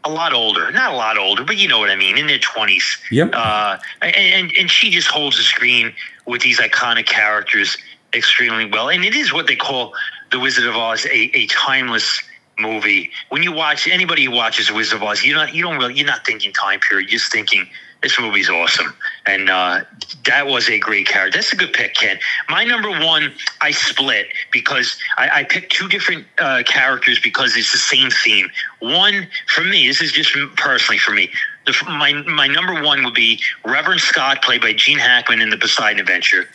[0.05, 2.39] a lot older, not a lot older, but you know what I mean, in their
[2.39, 2.97] twenties.
[3.11, 3.31] Yep.
[3.33, 5.93] Uh, and and she just holds the screen
[6.25, 7.77] with these iconic characters
[8.13, 9.93] extremely well, and it is what they call
[10.31, 12.21] the Wizard of Oz a, a timeless
[12.57, 13.11] movie.
[13.29, 16.07] When you watch anybody who watches Wizard of Oz, you're not you don't really you're
[16.07, 17.09] not thinking time period.
[17.09, 17.67] You're just thinking
[18.01, 18.93] this movie's awesome,
[19.25, 19.81] and uh,
[20.25, 21.37] that was a great character.
[21.37, 22.19] That's a good pick, Ken.
[22.49, 27.71] My number one, I split because I, I picked two different uh, characters because it's
[27.71, 28.49] the same theme.
[28.79, 31.29] One for me, this is just personally for me.
[31.65, 35.57] The, my my number one would be Reverend Scott, played by Gene Hackman in the
[35.57, 36.47] Poseidon Adventure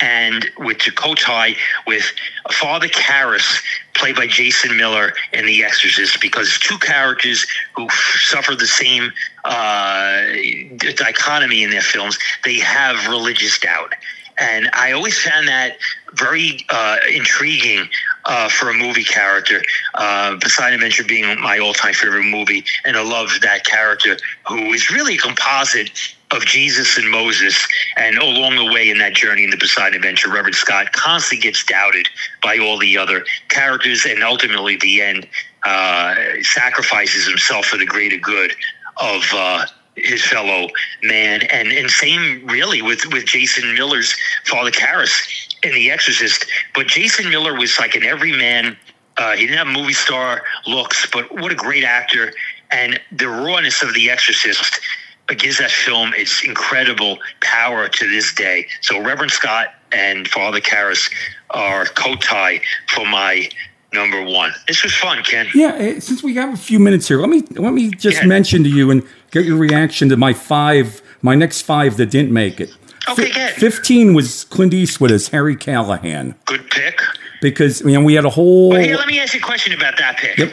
[0.00, 2.12] and with Chakotay with
[2.52, 3.62] Father Karras,
[3.94, 9.12] played by Jason Miller in The Exorcist, because two characters who suffer the same
[9.44, 10.22] uh,
[10.94, 13.94] dichotomy in their films, they have religious doubt.
[14.38, 15.78] And I always found that
[16.12, 17.88] very uh, intriguing
[18.28, 19.62] uh, for a movie character.
[19.94, 24.16] Uh, Poseidon Adventure being my all-time favorite movie, and I love that character
[24.46, 25.90] who is really a composite
[26.30, 27.66] of Jesus and Moses,
[27.96, 31.64] and along the way in that journey in the Poseidon Adventure, Reverend Scott constantly gets
[31.64, 32.06] doubted
[32.42, 35.26] by all the other characters, and ultimately, at the end,
[35.64, 38.54] uh, sacrifices himself for the greater good
[38.98, 39.64] of uh,
[39.96, 40.68] his fellow
[41.02, 41.42] man.
[41.50, 44.14] And and same really with with Jason Miller's
[44.44, 48.76] Father Karras in The Exorcist, but Jason Miller was like an everyman.
[49.16, 52.32] Uh, he didn't have movie star looks, but what a great actor!
[52.70, 54.80] And the rawness of The Exorcist
[55.36, 58.66] gives that film its incredible power to this day.
[58.80, 61.10] So Reverend Scott and Father Karras
[61.50, 63.48] are co-tie for my
[63.92, 64.52] number one.
[64.66, 65.46] This was fun, Ken.
[65.54, 68.62] Yeah, eh, since we have a few minutes here, let me let me just mention
[68.64, 72.60] to you and get your reaction to my five, my next five that didn't make
[72.60, 72.70] it.
[73.08, 73.54] Okay, good.
[73.54, 76.34] Fifteen was Clint Eastwood as Harry Callahan.
[76.46, 77.00] Good pick.
[77.40, 78.70] Because you know we had a whole.
[78.70, 80.38] Well, here, let me ask you a question about that pick.
[80.38, 80.52] Yep.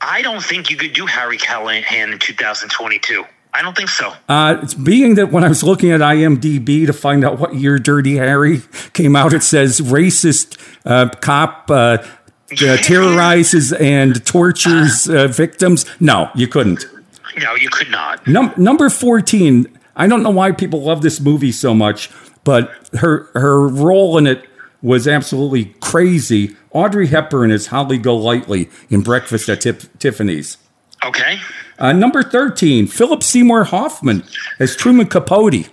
[0.00, 3.24] I don't think you could do Harry Callahan in 2022.
[3.52, 4.12] I don't think so.
[4.28, 7.78] Uh, it's being that when I was looking at IMDb to find out what year
[7.78, 8.60] Dirty Harry
[8.92, 11.98] came out, it says racist uh, cop uh,
[12.52, 15.86] uh terrorizes and tortures uh, victims.
[15.98, 16.86] No, you couldn't.
[17.38, 18.26] No, you could not.
[18.26, 19.77] Num- number 14.
[19.98, 22.10] I don't know why people love this movie so much,
[22.44, 24.48] but her her role in it
[24.80, 26.56] was absolutely crazy.
[26.70, 30.56] Audrey Hepburn is Holly Golightly in Breakfast at Tiffany's.
[31.04, 31.40] Okay.
[31.78, 34.24] Uh, number 13, Philip Seymour Hoffman
[34.58, 35.68] as Truman Capote.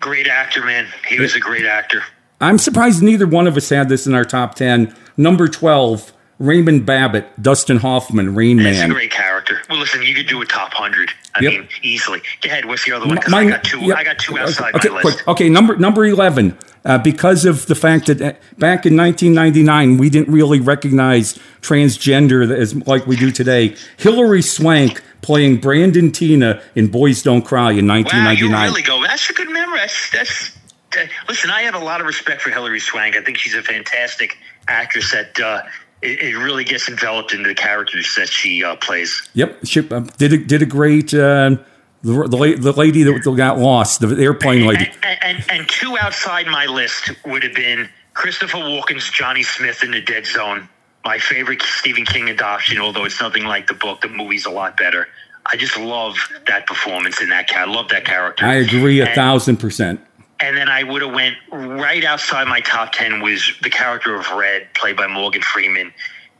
[0.00, 0.86] Great actor, man.
[1.08, 2.02] He was a great actor.
[2.40, 4.94] I'm surprised neither one of us had this in our top 10.
[5.16, 8.74] Number 12, Raymond Babbitt, Dustin Hoffman, Rain Man.
[8.74, 9.28] That's a great character.
[9.54, 9.72] character.
[9.72, 11.10] Well, listen, you could do a top hundred.
[11.38, 11.52] I Yep.
[11.52, 12.20] mean, easily.
[12.42, 12.64] Go ahead.
[12.64, 13.18] What's the other one?
[13.28, 13.78] My- I got two.
[13.80, 13.94] yeah.
[13.94, 15.16] I got two outside okay, my list.
[15.18, 15.28] quick.
[15.28, 16.56] Okay, number number eleven.
[16.84, 22.50] Uh, because of the fact that uh, back in 1999 we didn't really recognize transgender
[22.56, 23.74] as like we do today.
[23.98, 28.24] Hilary Swank playing Brandon Teena in Boys Don't Cry in 1999.
[28.24, 28.70] Wow, you 1999.
[28.70, 29.02] really go.
[29.06, 29.78] That's a good memory.
[29.80, 30.50] That's that's.
[30.94, 33.16] that- listen, I have a lot of respect for Hilary Swank.
[33.16, 35.62] I think she's a fantastic actress that uh,
[36.02, 39.28] it, it really gets enveloped into the characters that she uh, plays.
[39.34, 41.12] Yep, she uh, did a, did a great.
[41.14, 41.56] Uh,
[42.02, 44.88] the, the, the lady that got lost, the airplane lady.
[45.02, 49.90] And, and, and two outside my list would have been Christopher Walken's Johnny Smith in
[49.90, 50.68] the Dead Zone.
[51.04, 54.00] My favorite Stephen King adoption, although it's nothing like the book.
[54.00, 55.08] The movie's a lot better.
[55.50, 57.68] I just love that performance in that cat.
[57.68, 58.44] I love that character.
[58.44, 60.00] I agree a And- thousand percent.
[60.40, 64.30] And then I would have went right outside my top ten was the character of
[64.30, 65.92] Red, played by Morgan Freeman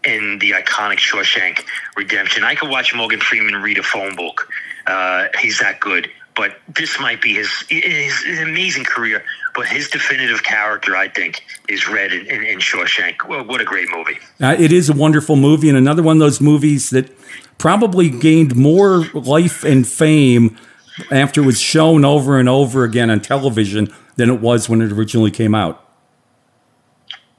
[0.05, 1.65] in the iconic Shawshank
[1.97, 2.45] Redemption.
[2.45, 4.49] I could watch Morgan Freeman read a phone book.
[4.87, 6.09] Uh, he's that good.
[6.37, 9.25] But this might be his, his, his amazing career.
[9.57, 13.27] But his definitive character, I think, is Red in, in, in Shawshank.
[13.29, 14.19] Well, what a great movie.
[14.41, 17.11] Uh, it is a wonderful movie, and another one of those movies that
[17.59, 20.57] probably gained more life and fame
[21.11, 24.93] after it was shown over and over again on television than it was when it
[24.93, 25.85] originally came out.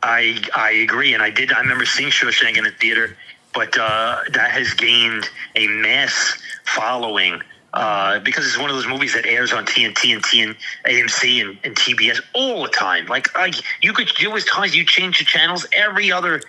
[0.01, 1.51] I I agree, and I did.
[1.51, 3.17] I remember seeing Shawshank in the theater,
[3.53, 7.41] but uh, that has gained a mass following
[7.73, 10.55] uh, because it's one of those movies that airs on TNT and TN,
[10.85, 13.05] AMC and, and TBS all the time.
[13.07, 13.51] Like I,
[13.81, 16.41] you could there was times you change the channels every other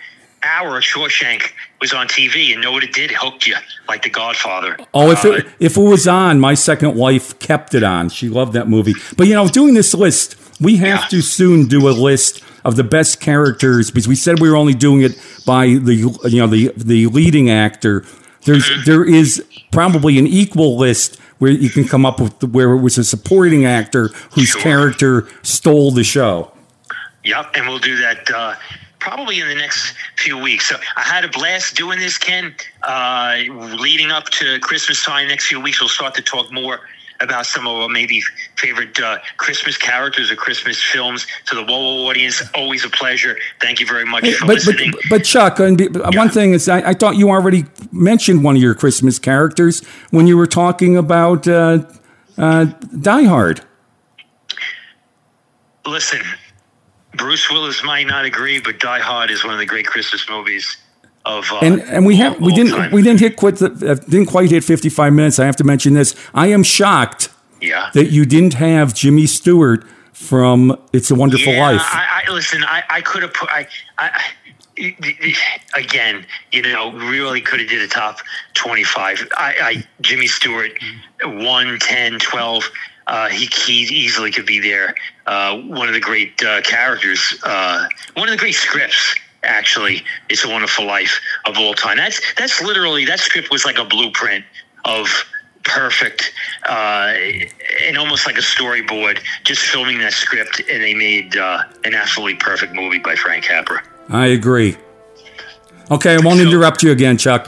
[0.43, 0.81] hour.
[0.81, 3.11] Shawshank was on TV, and know what it did?
[3.11, 3.55] It hooked you
[3.87, 4.77] like The Godfather.
[4.93, 8.09] Oh, if Uh, it, if it was on, my second wife kept it on.
[8.09, 8.95] She loved that movie.
[9.17, 11.07] But you know, doing this list, we have Yeah.
[11.09, 14.73] to soon do a list of the best characters because we said we were only
[14.75, 18.05] doing it by the you know the the leading actor.
[18.45, 18.83] There's Mm-hmm.
[18.85, 22.99] there is probably an equal list where you can come up with where it was
[22.99, 24.61] a supporting actor whose Sure.
[24.61, 26.51] character stole the show.
[27.23, 28.53] Yep, and we'll do that uh,
[29.01, 30.69] probably in the next few weeks.
[30.69, 32.55] So I had a blast doing this, Ken.
[32.83, 33.41] Uh,
[33.79, 36.79] leading up to Christmas time, next few weeks, we'll start to talk more
[37.19, 38.19] about some of our maybe
[38.57, 41.27] favorite uh, Christmas characters or Christmas films.
[41.47, 43.37] To the WOWO audience, always a pleasure.
[43.59, 44.93] Thank you very much for But, but listening.
[45.09, 48.61] but Chuck, and be- one thing is, I, I thought you already mentioned one of
[48.61, 51.85] your Christmas characters when you were talking about uh,
[52.37, 53.61] uh, Die Hard.
[55.85, 56.21] Listen,
[57.15, 60.77] Bruce Willis might not agree, but Die Hard is one of the great Christmas movies
[61.23, 62.91] of uh, and and we have we didn't time.
[62.91, 65.93] we didn't hit quite the, uh, didn't quite hit 55 minutes i have to mention
[65.93, 67.29] this i am shocked
[67.61, 67.91] yeah.
[67.93, 72.63] that you didn't have jimmy stewart from it's a wonderful yeah, life I, I listen.
[72.63, 73.49] I, I could have put.
[73.49, 74.23] I, I,
[75.75, 78.19] again, you know, really could have did a top
[78.53, 79.27] twenty-five.
[79.37, 80.71] I, I Jimmy Stewart,
[81.23, 82.71] one, 10, 12.
[83.07, 84.95] Uh, he, he easily could be there.
[85.31, 87.21] Uh, one of the great uh, characters.
[87.43, 89.15] Uh, one of the great scripts.
[89.43, 91.97] Actually, it's a Wonderful Life of all time.
[91.97, 94.43] That's that's literally that script was like a blueprint
[94.85, 95.07] of
[95.63, 96.33] perfect
[96.67, 97.13] uh,
[97.87, 99.19] and almost like a storyboard.
[99.45, 103.81] Just filming that script, and they made uh, an absolutely perfect movie by Frank Capra.
[104.09, 104.75] i agree
[105.89, 107.43] okay i won't So- interrupt you again chuck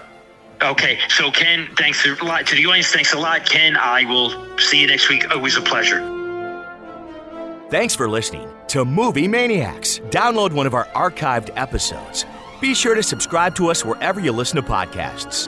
[0.62, 2.88] Okay, so Ken, thanks a lot to the audience.
[2.88, 3.76] Thanks a lot, Ken.
[3.76, 5.30] I will see you next week.
[5.30, 6.00] Always a pleasure.
[7.74, 9.98] Thanks for listening to Movie Maniacs.
[10.12, 12.24] Download one of our archived episodes.
[12.62, 15.48] Be sure to subscribe to us wherever you listen to podcasts.